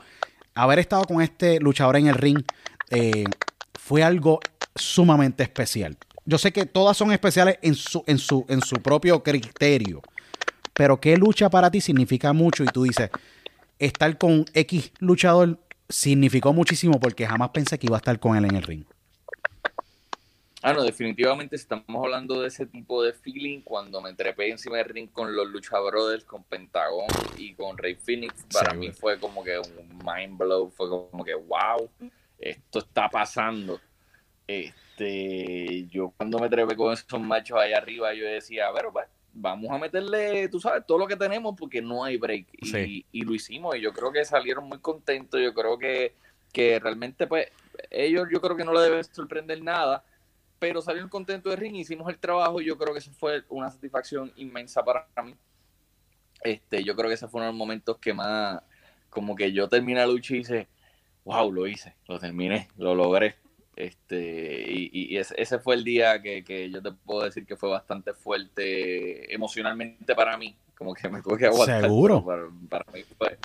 [0.55, 2.43] haber estado con este luchador en el ring
[2.89, 3.25] eh,
[3.73, 4.39] fue algo
[4.75, 5.97] sumamente especial?
[6.25, 10.01] Yo sé que todas son especiales en su, en su, en su propio criterio
[10.79, 13.09] pero qué lucha para ti significa mucho y tú dices,
[13.79, 15.59] estar con X luchador
[15.89, 18.85] significó muchísimo porque jamás pensé que iba a estar con él en el ring.
[20.61, 24.85] Ah, no, definitivamente estamos hablando de ese tipo de feeling cuando me trepé encima del
[24.85, 28.45] ring con los Lucha Brothers, con Pentagon y con Rey Phoenix.
[28.49, 31.89] Para mí fue como que un mind blow, fue como que wow,
[32.37, 33.81] esto está pasando.
[34.47, 39.71] Este, yo cuando me trepé con esos machos ahí arriba, yo decía, pero pues, vamos
[39.71, 42.47] a meterle, tú sabes, todo lo que tenemos porque no hay break.
[42.61, 45.39] Y, lo hicimos y yo creo que salieron muy contentos.
[45.41, 46.15] Yo creo que,
[46.51, 47.47] que realmente, pues,
[47.89, 50.03] ellos yo creo que no le debe sorprender nada,
[50.59, 53.69] pero salieron contentos de ring, hicimos el trabajo y yo creo que eso fue una
[53.71, 55.35] satisfacción inmensa para mí.
[56.43, 58.61] Este, yo creo que ese fue uno de los momentos que más,
[59.09, 60.67] como que yo terminé la lucha y hice,
[61.23, 63.35] wow, lo hice, lo terminé, lo logré.
[63.79, 69.33] Este, y, ese, fue el día que, yo te puedo decir que fue bastante fuerte
[69.33, 70.53] emocionalmente para mí.
[70.77, 71.83] Como que me tuve que aguantar.
[71.83, 72.21] Seguro.
[72.69, 73.37] Para, mí fue,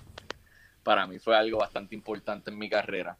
[0.82, 3.16] para mí fue algo bastante importante en mi carrera.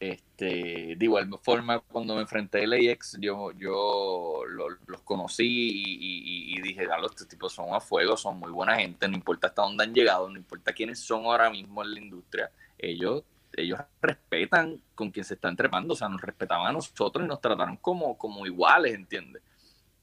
[0.00, 4.40] Este, de igual forma, cuando me enfrenté a LAX, yo, yo
[4.86, 9.14] los conocí y, dije, dale, estos tipos son a fuego, son muy buena gente, no
[9.14, 13.22] importa hasta dónde han llegado, no importa quiénes son ahora mismo en la industria, ellos
[13.56, 17.40] ellos respetan con quien se están trepando, o sea, nos respetaban a nosotros y nos
[17.40, 19.42] trataron como, como iguales, ¿entiendes?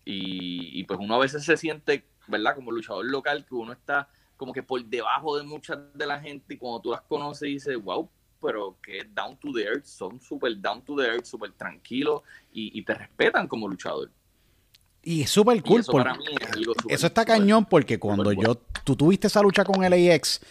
[0.03, 2.55] Y, pues uno a veces se siente, ¿verdad?
[2.55, 6.55] Como luchador local, que uno está como que por debajo de mucha de la gente
[6.55, 8.09] y cuando tú las conoces dices, wow,
[8.41, 12.81] pero que down to the earth, son súper down to the earth, súper tranquilos y,
[12.81, 14.09] te respetan como luchador.
[15.03, 15.81] Y es súper cool.
[15.81, 15.93] Eso,
[16.89, 20.41] eso está cañón porque cuando yo, tú tuviste esa lucha con LAX,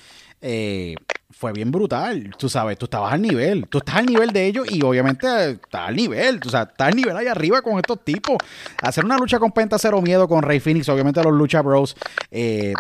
[0.41, 0.95] eh,
[1.31, 2.35] fue bien brutal.
[2.39, 3.67] Tú sabes, tú estabas al nivel.
[3.69, 6.41] Tú estás al nivel de ellos y obviamente estás al nivel.
[6.45, 8.37] O sea, estás al nivel ahí arriba con estos tipos.
[8.83, 11.97] Hacer una lucha con Penta Cero Miedo, con Rey Phoenix, obviamente los Lucha Bros.
[12.31, 12.75] Eh,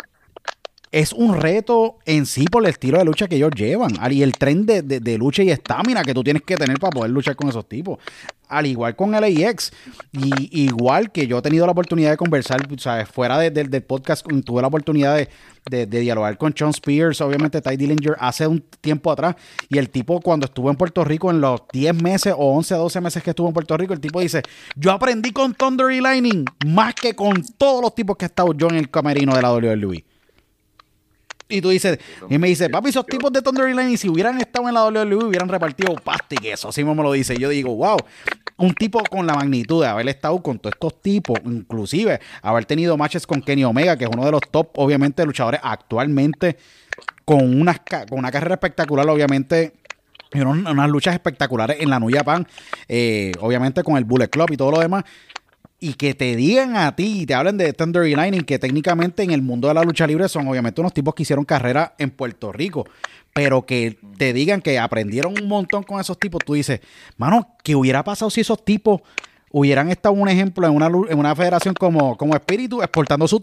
[0.92, 3.92] es un reto en sí por el estilo de lucha que ellos llevan.
[4.10, 7.36] Y el tren de, lucha y estamina que tú tienes que tener para poder luchar
[7.36, 7.98] con esos tipos.
[8.48, 9.72] Al igual con LAX.
[10.10, 13.08] Y igual que yo he tenido la oportunidad de conversar, ¿sabes?
[13.08, 15.28] fuera del podcast, tuve la oportunidad
[15.70, 19.36] de, dialogar con Sean Spears, obviamente Ty Dillinger, hace un tiempo atrás.
[19.68, 23.00] Y el tipo, cuando estuvo en Puerto Rico, en los 10 meses o 11, 12
[23.00, 24.42] meses que estuvo en Puerto Rico, el tipo dice:
[24.74, 28.52] Yo aprendí con Thunder y Lightning más que con todos los tipos que he estado
[28.54, 30.09] yo en el camerino de la WWE.
[31.50, 31.98] Y tú dices,
[32.28, 35.24] y me dice, papi, esos tipos de Thunder y si hubieran estado en la WWE,
[35.24, 36.68] hubieran repartido pasta y eso.
[36.68, 37.36] Así mismo me lo dice.
[37.36, 37.98] Yo digo, wow,
[38.56, 42.96] un tipo con la magnitud de haber estado con todos estos tipos, inclusive haber tenido
[42.96, 46.56] matches con Kenny Omega, que es uno de los top, obviamente, luchadores actualmente,
[47.24, 47.74] con una,
[48.08, 49.74] con una carrera espectacular, obviamente.
[50.32, 52.46] Y unas, luchas espectaculares en la Nuya Pan,
[52.86, 55.02] eh, obviamente con el Bullet Club y todo lo demás
[55.80, 59.30] y que te digan a ti y te hablen de Thunder Lightning, que técnicamente en
[59.30, 62.52] el mundo de la lucha libre son obviamente unos tipos que hicieron carrera en Puerto
[62.52, 62.86] Rico,
[63.32, 66.80] pero que te digan que aprendieron un montón con esos tipos, tú dices,
[67.16, 69.00] mano, ¿qué hubiera pasado si esos tipos
[69.52, 73.42] hubieran estado un ejemplo en una, en una federación como, como Espíritu, exportando su,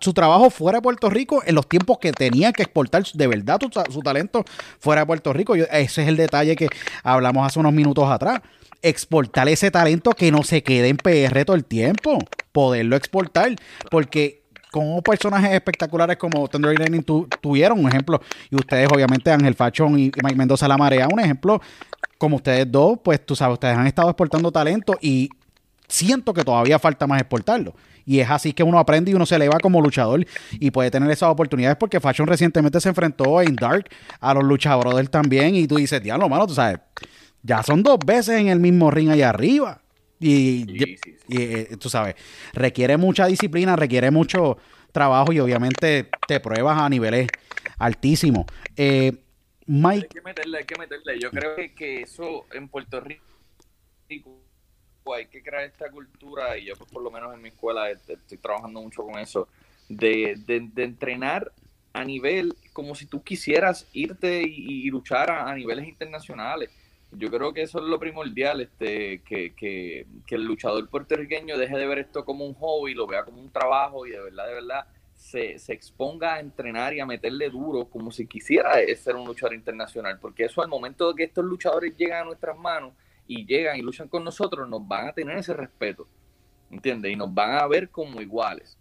[0.00, 3.60] su trabajo fuera de Puerto Rico en los tiempos que tenían que exportar de verdad
[3.90, 4.44] su, talento
[4.80, 5.54] fuera de Puerto Rico?
[5.54, 6.68] ese es el detalle que
[7.02, 8.40] hablamos hace unos minutos atrás
[8.88, 12.18] exportar ese talento que no se quede en PR todo el tiempo,
[12.52, 13.56] poderlo exportar,
[13.90, 17.04] porque como personajes espectaculares como Thunder Lightning
[17.40, 18.20] tuvieron un ejemplo,
[18.50, 21.60] y ustedes obviamente Ángel Fachón y Mike Mendoza La Marea, un ejemplo,
[22.18, 25.30] como ustedes dos, pues tú sabes, ustedes han estado exportando talento y
[25.88, 27.74] siento que todavía falta más exportarlo.
[28.04, 31.10] Y es así que uno aprende y uno se eleva como luchador y puede tener
[31.10, 33.88] esas oportunidades porque Fashion recientemente se enfrentó en Dark
[34.20, 36.78] a los luchadores también y tú dices, diablo, mano, tú sabes,
[37.46, 39.80] ya son dos veces en el mismo ring allá arriba.
[40.18, 41.16] Y, Sí, sí, sí.
[41.28, 42.14] y, eh, tú sabes,
[42.52, 44.56] requiere mucha disciplina, requiere mucho
[44.92, 47.28] trabajo y obviamente te pruebas a niveles
[47.78, 48.46] altísimos.
[48.76, 49.18] Eh, Hay
[49.66, 51.18] Mike, que meterle, hay que meterle.
[51.20, 53.22] Yo creo que, que eso en Puerto Rico
[55.14, 58.14] hay que crear esta cultura, y yo pues, por lo menos en mi escuela este,
[58.14, 59.48] estoy trabajando mucho con eso,
[59.88, 61.52] de, de- de entrenar
[61.92, 66.70] a nivel como si tú quisieras irte y, y luchar a, a niveles internacionales.
[67.18, 71.76] Yo creo que eso es lo primordial, este, que, que, que el luchador puertorriqueño deje
[71.76, 74.54] de ver esto como un hobby, lo vea como un trabajo y de verdad, de
[74.54, 79.26] verdad, se, se exponga a entrenar y a meterle duro como si quisiera ser un
[79.26, 82.92] luchador internacional, porque eso al momento de que estos luchadores llegan a nuestras manos
[83.26, 86.06] y llegan y luchan con nosotros, nos van a tener ese respeto,
[86.70, 87.12] ¿entiendes?
[87.12, 88.78] Y nos van a ver como iguales,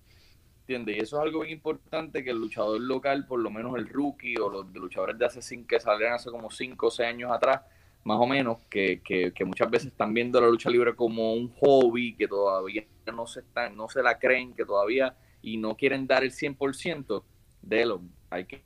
[0.61, 0.97] ¿entiendes?
[0.97, 4.38] Y eso es algo bien importante que el luchador local, por lo menos el rookie
[4.38, 7.61] o los luchadores de hace cinco, que salieron hace como 5 o 6 años atrás,
[8.05, 11.49] más o menos, que, que, que muchas veces están viendo la lucha libre como un
[11.55, 16.07] hobby, que todavía no se, están, no se la creen, que todavía y no quieren
[16.07, 17.25] dar el 100%,
[17.61, 18.65] délo, hay que,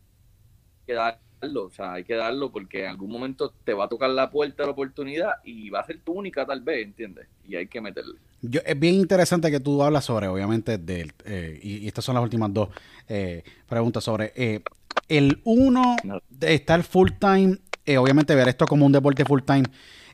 [0.87, 4.29] darlo, o sea, hay que darlo porque en algún momento te va a tocar la
[4.29, 7.27] puerta de la oportunidad y va a ser tu única tal vez, ¿entiendes?
[7.43, 8.19] Y hay que meterle.
[8.41, 12.15] yo- es bien interesante que tú hablas sobre, obviamente, del, eh, y, y estas son
[12.15, 12.69] las últimas dos
[13.07, 14.61] eh, preguntas sobre eh,
[15.07, 16.19] el uno No.
[16.29, 17.57] de estar full time,
[17.89, 19.63] eh, obviamente ver esto como un deporte full time.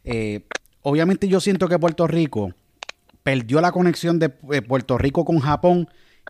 [0.06, 0.46] eh,
[0.82, 2.54] obviamente yo siento que Puerto Rico
[3.24, 5.90] perdió la conexión de eh, Puerto Rico con Japón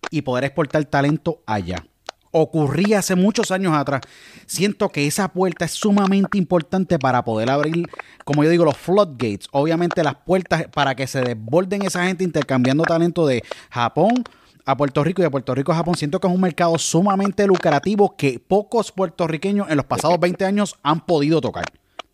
[0.09, 1.85] y poder exportar talento allá.
[2.31, 4.01] Ocurría hace muchos años atrás.
[4.45, 7.85] Siento que esa puerta es sumamente importante para poder abrir,
[8.23, 9.47] como yo digo, los floodgates.
[9.51, 14.23] Obviamente las puertas para que se desborden esa gente intercambiando talento de Japón
[14.65, 15.95] a Puerto Rico y de Puerto Rico a Japón.
[15.95, 20.75] Siento que es un mercado sumamente lucrativo que pocos puertorriqueños en los pasados 20 años
[20.83, 21.65] han podido tocar.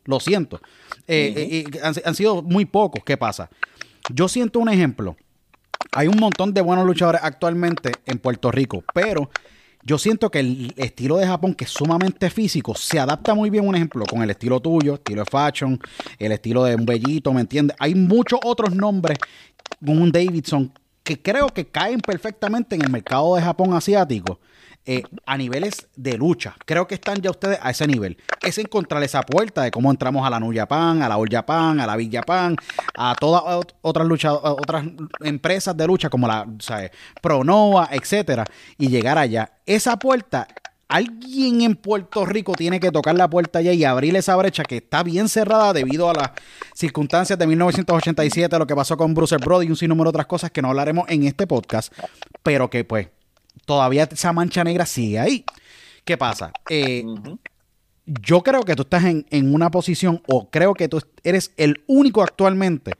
[0.05, 0.59] Lo siento.
[1.07, 3.03] Eh, eh, eh, han, han sido muy pocos.
[3.03, 3.49] ¿Qué pasa?
[4.13, 5.15] Yo siento un ejemplo.
[5.93, 9.29] Hay un montón de buenos luchadores actualmente en Puerto Rico, pero
[9.83, 13.67] yo siento que el estilo de Japón, que es sumamente físico, se adapta muy bien,
[13.67, 15.79] un ejemplo, con el estilo tuyo, estilo de fashion,
[16.19, 17.75] el estilo de un bellito, ¿me entiendes?
[17.79, 19.17] Hay muchos otros nombres,
[19.81, 20.71] un Davidson,
[21.03, 24.39] que creo que caen perfectamente en el mercado de Japón asiático.
[24.83, 26.55] eh, a niveles de lucha.
[26.65, 28.17] Creo que están ya ustedes a ese nivel.
[28.41, 31.79] Es encontrar esa puerta de cómo entramos a la New Japan, a la All Japan,
[31.79, 32.55] a la Big Japan,
[32.97, 34.83] a todas ot- otras luchas, otras
[35.19, 36.89] empresas de lucha como la ¿sabes?
[37.21, 38.43] Pronova, etcétera,
[38.79, 39.51] y llegar allá.
[39.67, 40.47] Esa puerta,
[40.91, 44.77] alguien en Puerto Rico tiene que tocar la puerta allá y abrir esa brecha que
[44.77, 46.31] está bien cerrada debido a las
[46.75, 50.51] circunstancias de 1987, lo que pasó con Bruce Brody y un sinnúmero de otras cosas
[50.51, 51.93] que no hablaremos en este podcast,
[52.43, 53.07] pero que pues
[53.65, 55.45] todavía esa mancha negra sigue ahí.
[56.03, 56.51] ¿Qué pasa?
[56.69, 57.05] Eh,
[58.05, 61.83] yo creo que tú estás en, en una posición, o creo que tú eres el
[61.87, 62.91] único actualmente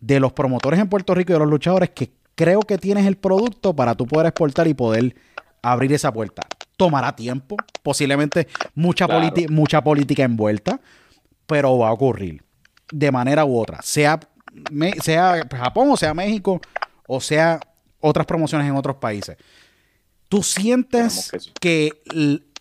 [0.00, 3.16] de los promotores en Puerto Rico y de los luchadores que creo que tienes el
[3.16, 5.16] producto para tú poder exportar y poder
[5.62, 6.42] abrir esa puerta.
[6.84, 9.30] Tomará tiempo, posiblemente mucha, Claro.
[9.50, 10.80] mucha política envuelta,
[11.46, 12.42] pero va a ocurrir
[12.92, 14.18] de manera u otra, sea,
[14.70, 16.60] me- sea Japón o sea México
[17.06, 17.58] o sea
[18.00, 19.36] otras promociones en otros países.
[20.28, 21.30] ¿Tú sientes
[21.60, 21.92] que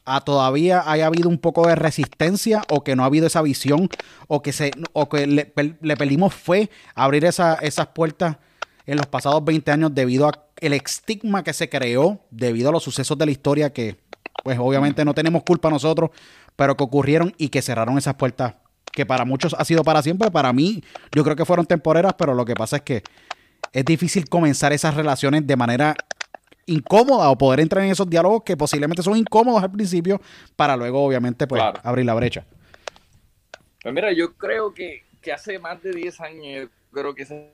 [0.05, 3.87] a todavía haya habido un poco de resistencia o que no ha habido esa visión
[4.27, 8.37] o que se o que le, le perdimos fe a abrir esa- esas puertas
[8.85, 12.83] en los pasados 20 años debido a el estigma que se creó debido a los
[12.83, 13.97] sucesos de la historia que
[14.43, 16.09] pues obviamente no tenemos culpa nosotros,
[16.55, 18.55] pero que ocurrieron y que cerraron esas puertas
[18.91, 20.83] que para muchos ha sido para siempre, para mí
[21.13, 23.03] yo creo que fueron temporeras, pero lo que pasa es que
[23.71, 25.95] es difícil comenzar esas relaciones de manera
[26.65, 30.21] incómoda o poder entrar en esos diálogos que posiblemente son incómodos al principio
[30.55, 31.79] para luego obviamente pues Claro.
[31.83, 32.45] abrir la brecha.
[33.81, 37.51] Pues mira, yo creo que, que hace más de 10 años, creo que se,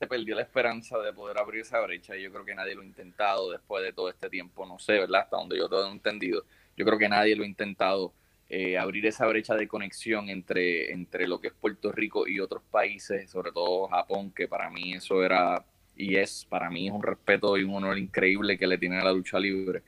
[0.00, 2.80] se perdió la esperanza de poder abrir esa brecha y yo creo que nadie lo
[2.80, 5.20] ha intentado después de todo este tiempo, no sé, ¿verdad?
[5.22, 6.46] Hasta donde yo todo he entendido.
[6.74, 8.14] Yo creo que nadie lo ha intentado
[8.48, 12.62] eh, abrir esa brecha de conexión entre, entre lo que es Puerto Rico y otros
[12.70, 17.02] países, sobre todo Japón, que para mí eso era y es, para mí es un
[17.02, 19.82] respeto y un honor increíble que le tienen a la lucha libre.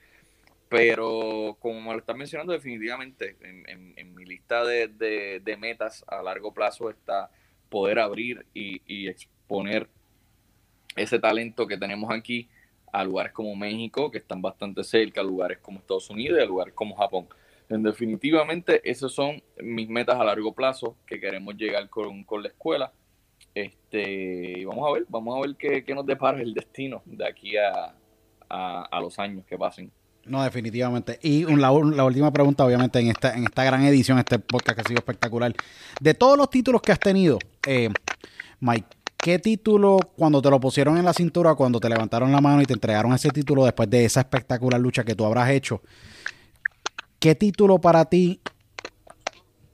[0.69, 6.23] Pero como me lo estás mencionando, definitivamente en, mi lista de, de- de metas a
[6.23, 7.31] largo plazo está
[7.71, 9.89] poder abrir y exponer
[10.97, 12.49] ese talento que tenemos aquí
[12.93, 16.47] a lugares como México, que están bastante cerca, a lugares como Estados Unidos y a
[16.47, 17.27] lugares como Japón.
[17.69, 22.49] En definitivamente, esas son mis metas a largo plazo que queremos llegar con, con la
[22.49, 22.93] escuela.
[23.55, 27.57] Este, vamos a ver, vamos a ver qué, qué nos depara el destino de aquí
[27.57, 27.95] a,
[28.49, 29.91] a, los años que pasen.
[30.25, 31.19] No, definitivamente.
[31.23, 34.89] Y la última pregunta, obviamente, en esta, en esta gran edición, este podcast que ha
[34.89, 35.53] sido espectacular.
[36.01, 37.89] De todos los títulos que has tenido, eh,
[38.61, 38.87] Mike,
[39.23, 42.67] ¿qué título cuando te lo pusieron en la cintura, cuando te levantaron la mano y
[42.67, 45.81] te entregaron ese título después de esa espectacular lucha que tú habrás hecho?
[47.21, 48.41] ¿Qué título para ti,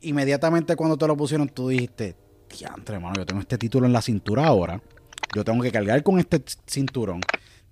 [0.02, 2.14] inmediatamente cuando te lo pusieron, tú dijiste,
[2.56, 4.82] diantre, hermano, yo tengo este título en la cintura ahora,
[5.34, 7.22] yo tengo que cargar con este cinturón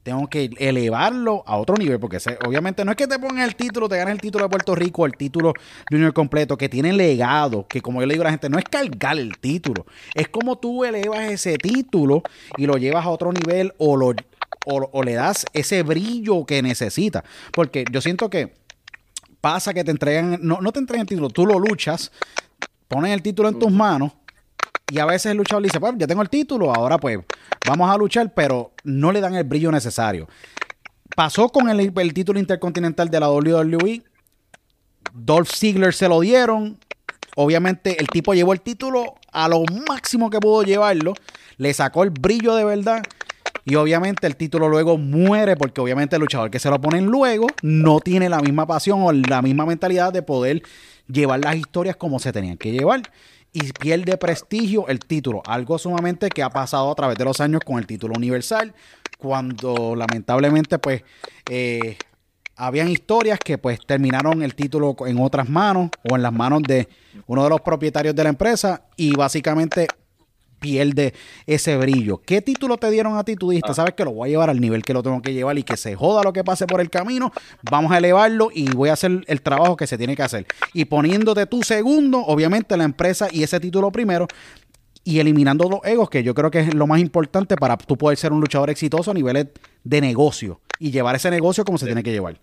[0.06, 3.56] tengo que elevarlo a otro nivel, porque se- obviamente no es que te pongan el
[3.56, 5.52] título, te ganes el título de Puerto Rico, el título
[5.90, 8.64] junior completo, que tiene legado, que como yo le digo a la gente, no es
[8.66, 9.84] cargar el título,
[10.14, 12.22] es como tú elevas ese título
[12.56, 14.10] y lo llevas a otro nivel o, lo,
[14.64, 18.54] o, o le das ese brillo que necesita, porque yo siento que
[19.40, 22.12] pasa que te entregan, no, no te entregan el título, tú lo luchas,
[22.86, 24.12] pones el título en tus manos
[24.90, 27.18] y a veces el luchador dice, pues ya tengo el título, ahora pues
[27.66, 30.28] vamos a luchar, pero no le dan el brillo necesario.
[31.16, 34.02] Pasó con el, el título intercontinental de la WWE.
[35.12, 36.78] Dolph Ziggler se lo dieron.
[37.36, 41.14] Obviamente el tipo llevó el título a lo máximo que pudo llevarlo.
[41.56, 43.02] Le sacó el brillo de verdad.
[43.64, 47.48] Y obviamente el título luego muere porque obviamente el luchador que se lo ponen luego
[47.62, 50.62] no tiene la misma pasión o la misma mentalidad de poder
[51.08, 53.02] llevar las historias como se tenían que llevar.
[53.58, 55.42] Y pierde prestigio el título.
[55.46, 58.74] Algo sumamente que ha pasado a través de los años con el título universal.
[59.16, 61.04] Cuando lamentablemente pues
[61.48, 61.96] eh,
[62.54, 66.86] habían historias que pues terminaron el título en otras manos o en las manos de
[67.26, 69.88] uno de los propietarios de la empresa y básicamente
[70.58, 71.14] pierde
[71.46, 72.20] ese brillo.
[72.24, 73.36] ¿Qué título te dieron a ti?
[73.36, 75.58] Tú dijiste, sabes que lo voy a llevar al nivel que lo tengo que llevar
[75.58, 77.32] y que se joda lo que pase por el camino,
[77.62, 80.46] vamos a elevarlo y voy a hacer el trabajo que se tiene que hacer.
[80.72, 84.26] Y poniéndote tu segundo, obviamente la empresa y ese título primero,
[85.04, 88.18] y eliminando los egos, que yo creo que es lo más importante para tú poder
[88.18, 89.46] ser un luchador exitoso a niveles
[89.84, 92.40] de negocio y llevar ese negocio como se tiene que llevar.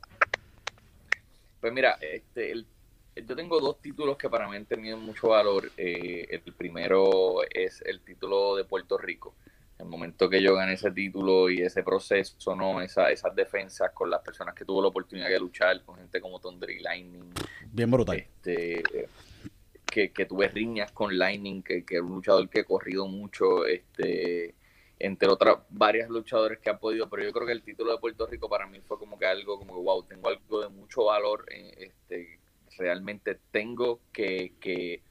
[1.59, 2.65] Pues mira, este, el-
[3.15, 5.71] yo tengo dos títulos que para mí han tenido mucho valor.
[5.77, 9.35] Eh, el primero es el título de Puerto Rico.
[9.79, 12.81] El momento que yo gané ese título y ese proceso, ¿no?
[12.81, 16.39] Esa, esas defensas con las personas que tuvo la oportunidad de luchar, con gente como
[16.39, 17.33] Tondri Lightning,
[17.71, 18.17] Bien brutal.
[18.17, 18.83] este,
[19.85, 23.65] que, que tuve riñas con Lightning, que, que es un luchador que he corrido mucho,
[23.65, 24.55] este,
[24.99, 28.25] entre otras varias luchadores que ha podido, pero yo creo que el título de Puerto
[28.25, 31.45] Rico para mí fue como que algo, como que wow, tengo algo de mucho valor,
[31.51, 32.39] eh, este,
[32.77, 35.01] realmente tengo que, que,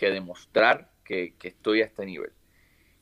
[0.00, 2.32] demostrar que, estoy a este nivel.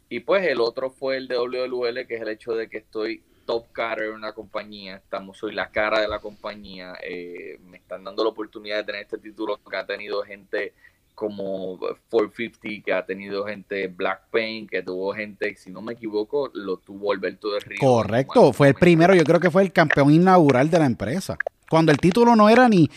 [0.08, 3.22] Y pues el otro fue el de WWL, que es el hecho de que estoy
[3.44, 8.02] top cara en una compañía, estamos, soy la cara de la compañía, eh, me están
[8.04, 10.74] dando la oportunidad de tener este título que ha tenido gente
[11.16, 11.78] como
[12.10, 16.76] 450, que ha tenido gente Black Pain, que tuvo gente, si no me equivoco, lo
[16.76, 17.78] tuvo Alberto de Río.
[17.80, 21.38] Correcto, fue el primero, yo creo que fue el campeón inaugural de la empresa.
[21.70, 22.88] Cuando el título no era ni,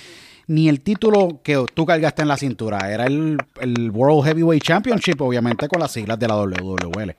[0.50, 5.22] ni el título que tú cargaste en la cintura, era el, el World Heavyweight Championship,
[5.22, 7.16] obviamente con las siglas de la WWL.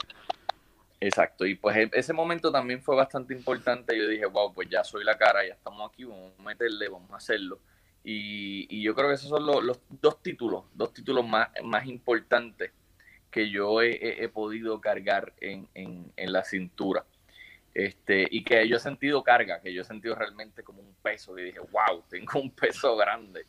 [1.00, 3.96] Exacto, y pues e- ese momento también fue bastante importante.
[3.96, 7.10] Yo dije, wow, pues ya soy la cara, ya estamos aquí, vamos a meterle, vamos
[7.12, 7.60] a hacerlo.
[8.02, 11.86] Y, y yo creo que esos son los, los dos títulos, dos títulos más, más
[11.86, 12.72] importantes
[13.30, 17.04] que yo he, he- podido cargar en, en, en la cintura.
[17.72, 21.38] Este, y que yo he sentido carga, que yo he sentido realmente como un peso.
[21.38, 23.46] Y dije, wow, tengo un peso grande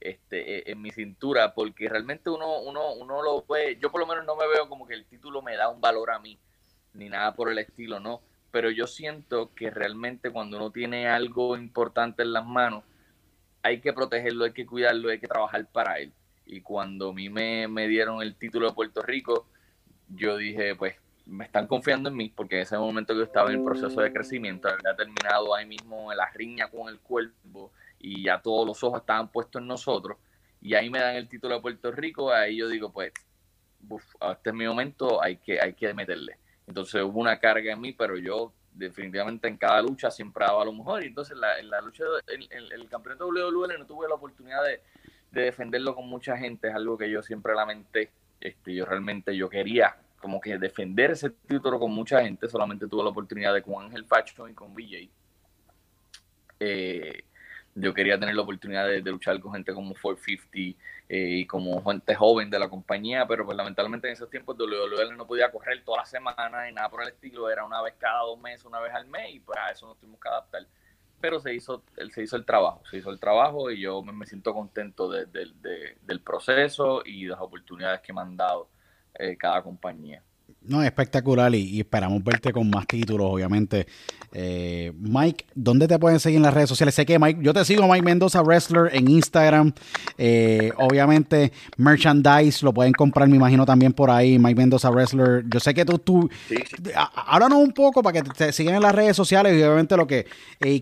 [0.00, 4.06] este, e- en mi cintura, porque realmente uno, uno, uno lo ve, yo por lo
[4.06, 6.38] menos no me veo como que el título me da un valor a mí
[6.94, 8.20] ni nada por el estilo, no.
[8.50, 12.84] Pero yo siento que realmente cuando uno tiene algo importante en las manos,
[13.62, 16.12] hay que protegerlo, hay que cuidarlo, hay que trabajar para él.
[16.44, 19.46] Y cuando a mí me, me dieron el título de Puerto Rico,
[20.08, 20.96] yo dije, pues
[21.26, 24.12] me están confiando en mí, porque en ese momento yo estaba en el proceso de
[24.12, 28.82] crecimiento, había terminado ahí mismo en la riña con el cuerpo y ya todos los
[28.82, 30.18] ojos estaban puestos en nosotros.
[30.60, 33.12] Y ahí me dan el título de Puerto Rico, ahí yo digo, pues,
[33.88, 36.38] uf, este es mi momento, hay que, hay que meterle.
[36.66, 40.72] Entonces hubo una carga en mí, pero yo definitivamente en cada lucha siempre daba lo
[40.72, 41.02] mejor.
[41.02, 44.62] Y entonces la, en la lucha, el, el, el campeonato WWE no tuve la oportunidad
[44.64, 44.80] de,
[45.30, 48.10] de, defenderlo con mucha gente, es algo que yo siempre lamenté.
[48.40, 53.02] Este, yo realmente yo quería como que defender ese título con mucha gente, solamente tuve
[53.02, 55.10] la oportunidad de con Ángel Facho y con VJ.
[56.60, 57.24] Eh,
[57.74, 61.82] yo quería tener la oportunidad de, de, luchar con gente como 450 eh, y como
[61.82, 65.82] gente joven de la compañía, pero pues lamentablemente en esos tiempos WWE no podía correr
[65.82, 68.78] toda la semana y nada por el estilo, era una vez cada dos meses, una
[68.78, 70.66] vez al mes y pues a eso nos tuvimos que adaptar.
[71.20, 74.54] Pero se hizo, se hizo el trabajo, se hizo el trabajo y yo me siento
[74.54, 78.68] contento de, de, del proceso y de las oportunidades que me han dado
[79.22, 80.22] eh, cada compañía.
[80.64, 83.86] No, espectacular y, esperamos verte con más títulos, obviamente.
[84.34, 86.94] Eh, Mike, ¿dónde te pueden seguir en las redes sociales?
[86.94, 89.72] Sé que Mike, yo te sigo Mike Mendoza Wrestler en Instagram.
[90.16, 94.38] Eh, obviamente, merchandise lo pueden comprar, me imagino también por ahí.
[94.38, 95.44] Mike Mendoza Wrestler.
[95.52, 96.30] Yo sé que tú, tú
[97.26, 100.26] háblanos un poco para que te, sigan en las redes sociales y obviamente lo que
[100.60, 100.80] y,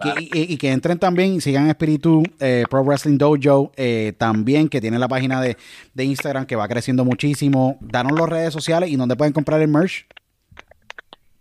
[0.59, 3.73] que, entren también y sigan Espíritu eh, Pro Wrestling Dojo
[4.19, 5.57] también, que tiene la página de,
[5.95, 7.79] de Instagram que va creciendo muchísimo.
[7.81, 10.07] Danos las redes sociales y donde pueden comprar el merch?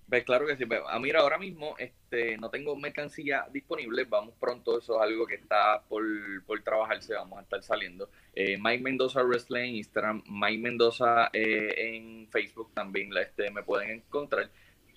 [0.10, 0.66] Pues claro que sí.
[0.66, 4.06] Pues, ah, mira, ahora mismo este, no tengo mercancía disponible.
[4.06, 6.04] Vamos pronto, eso es algo que está por,
[6.46, 7.14] por trabajarse.
[7.14, 8.10] Vamos a estar saliendo.
[8.34, 13.92] Eh, Mike Mendoza Wrestling en Instagram, Mike Mendoza eh, en Facebook también este, me pueden
[13.92, 14.50] encontrar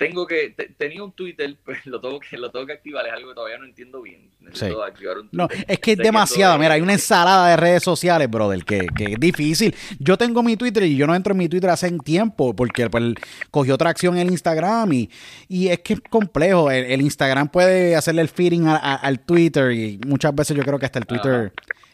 [0.02, 3.30] tengo que tenía un Twitter pues lo tengo que lo tengo que activar es algo
[3.30, 4.30] que todavía no entiendo bien.
[4.40, 4.50] No
[5.68, 6.58] es que es demasiado.
[6.58, 9.74] mira hay una ensalada de redes sociales brother que, que, es difícil.
[9.98, 13.14] Yo tengo mi Twitter y yo no entro en mi Twitter hace tiempo porque pues,
[13.50, 15.10] cogió tracción el Instagram y,
[15.48, 16.70] y es que es complejo.
[16.70, 20.98] El, Instagram puede hacerle el feeding al Twitter y muchas veces yo creo que hasta
[20.98, 21.52] el Twitter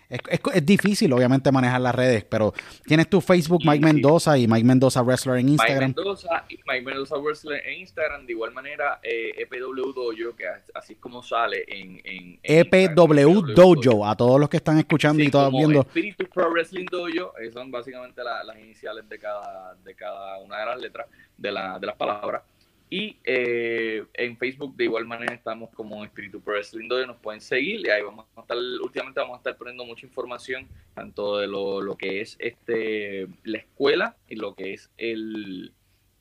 [0.08, 2.54] es, es, difícil, obviamente, manejar las redes, pero
[2.86, 5.88] tienes tu Facebook, Mike Mendoza, y Mike Mendoza Wrestler en Instagram.
[5.88, 8.26] Mike Mendoza y Mike Mendoza Wrestler en Instagram.
[8.26, 12.00] De igual manera, eh, EPW Dojo, que así es como sale en.
[12.04, 15.80] en, EPW Dojo, a todos los que están escuchando y todos viendo.
[15.80, 20.80] Espíritu Pro Wrestling Dojo, son básicamente las iniciales de cada, de cada una de las
[20.80, 21.06] letras
[21.36, 22.42] de, la, de las palabras.
[22.90, 27.86] Y eh, en Facebook de igual manera estamos como Espíritu Pro Wrestling nos pueden seguir
[27.86, 31.82] y ahí vamos a estar, últimamente vamos a estar poniendo mucha información, tanto de lo,
[31.82, 35.72] lo que es este la escuela y lo que es el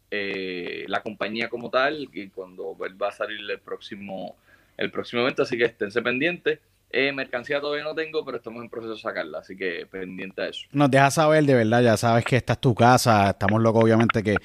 [0.09, 4.37] eh, la compañía como tal, y cuando va a salir el próximo,
[4.77, 6.59] el próximo evento, así que esténse pendientes.
[6.89, 10.47] Eh, mercancía todavía no tengo, pero estamos en proceso de sacarla, así que pendiente a
[10.47, 10.61] eso.
[10.71, 14.23] Nos deja saber, de verdad, ya sabes que esta es tu casa, estamos locos, obviamente,
[14.23, 14.37] que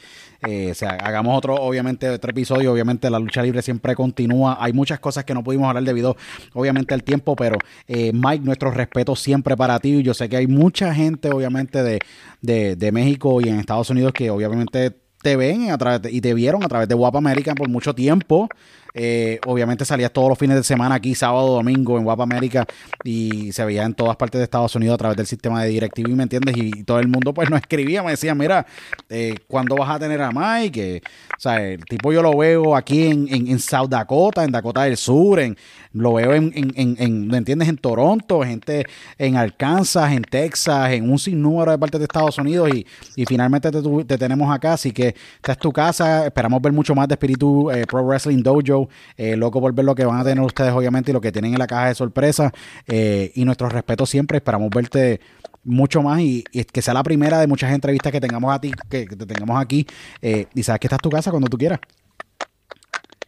[0.49, 5.25] eh, hagamos otro, obviamente, otro episodio, obviamente la lucha libre siempre continúa, hay muchas cosas
[5.25, 6.17] que no pudimos hablar debido,
[6.53, 10.49] obviamente, al tiempo, pero eh, Mike, nuestro respeto siempre para ti, yo sé que hay
[10.49, 12.01] mucha gente, obviamente, de,
[12.41, 16.35] de, de México y en Estados Unidos que, obviamente, te ven a través y te
[16.35, 18.49] vieron a través de Guapa American por mucho tiempo.
[18.95, 22.67] Eh, obviamente salías todos los fines de semana aquí, sábado, domingo, en Guapa América,
[23.05, 26.09] y se veía en todas partes de Estados Unidos a través del sistema de DirecTV,
[26.11, 26.57] ¿me entiendes?
[26.57, 28.67] Y, todo el mundo pues nos escribía, me decía, mira,
[29.09, 31.03] eh, ¿cuándo vas a tener a Mike?
[31.37, 34.97] o sea, el tipo yo lo veo aquí en, en, South Dakota, en Dakota del
[34.97, 35.57] Sur, en,
[35.93, 37.69] lo veo en, en, ¿me entiendes?
[37.69, 38.85] En Toronto, gente
[39.17, 42.87] en Arkansas, en Texas, en un sinnúmero de partes de Estados Unidos, y,
[43.17, 47.09] y finalmente te, tenemos acá, así que esta es tu casa, esperamos ver mucho más
[47.09, 48.82] de Espíritu eh, Pro Wrestling Dojo
[49.17, 51.53] eh, loco por ver lo que van a tener ustedes, obviamente, y lo que tienen
[51.53, 52.53] en la caja de sorpresa.
[52.87, 54.39] Eh, y nuestro respeto siempre.
[54.39, 55.21] Esperamos verte
[55.65, 59.07] mucho más y, que sea la primera de muchas entrevistas que tengamos a ti, que
[59.07, 59.87] te tengamos aquí.
[60.21, 61.81] Eh, y sabes que esta es tu casa cuando tú quieras.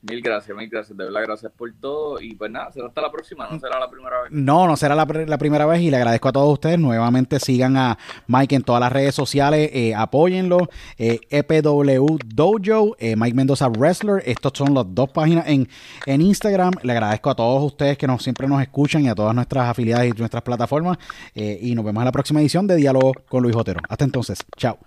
[0.07, 2.21] Mil gracias, mil gracias, de verdad, gracias por todo.
[2.21, 4.33] Y pues nada, será hasta la próxima, no será la primera vez.
[4.33, 6.79] No, no será la, primera vez y le agradezco a todos ustedes.
[6.79, 7.97] Nuevamente sigan a
[8.27, 10.69] Mike en todas las redes sociales, eh, apóyenlo.
[10.99, 14.23] Eh, EPW Dojo, eh, Mike Mendoza Wrestler.
[14.27, 15.67] Estos son las dos páginas en,
[16.05, 16.75] en Instagram.
[16.83, 20.05] Le agradezco a todos ustedes que nos, siempre nos escuchan y a todas nuestras afiliadas
[20.07, 20.99] y nuestras plataformas.
[21.35, 23.81] y nos vemos en la próxima edición de Diálogo con Luis Otero.
[23.89, 24.79] Hasta entonces, chao.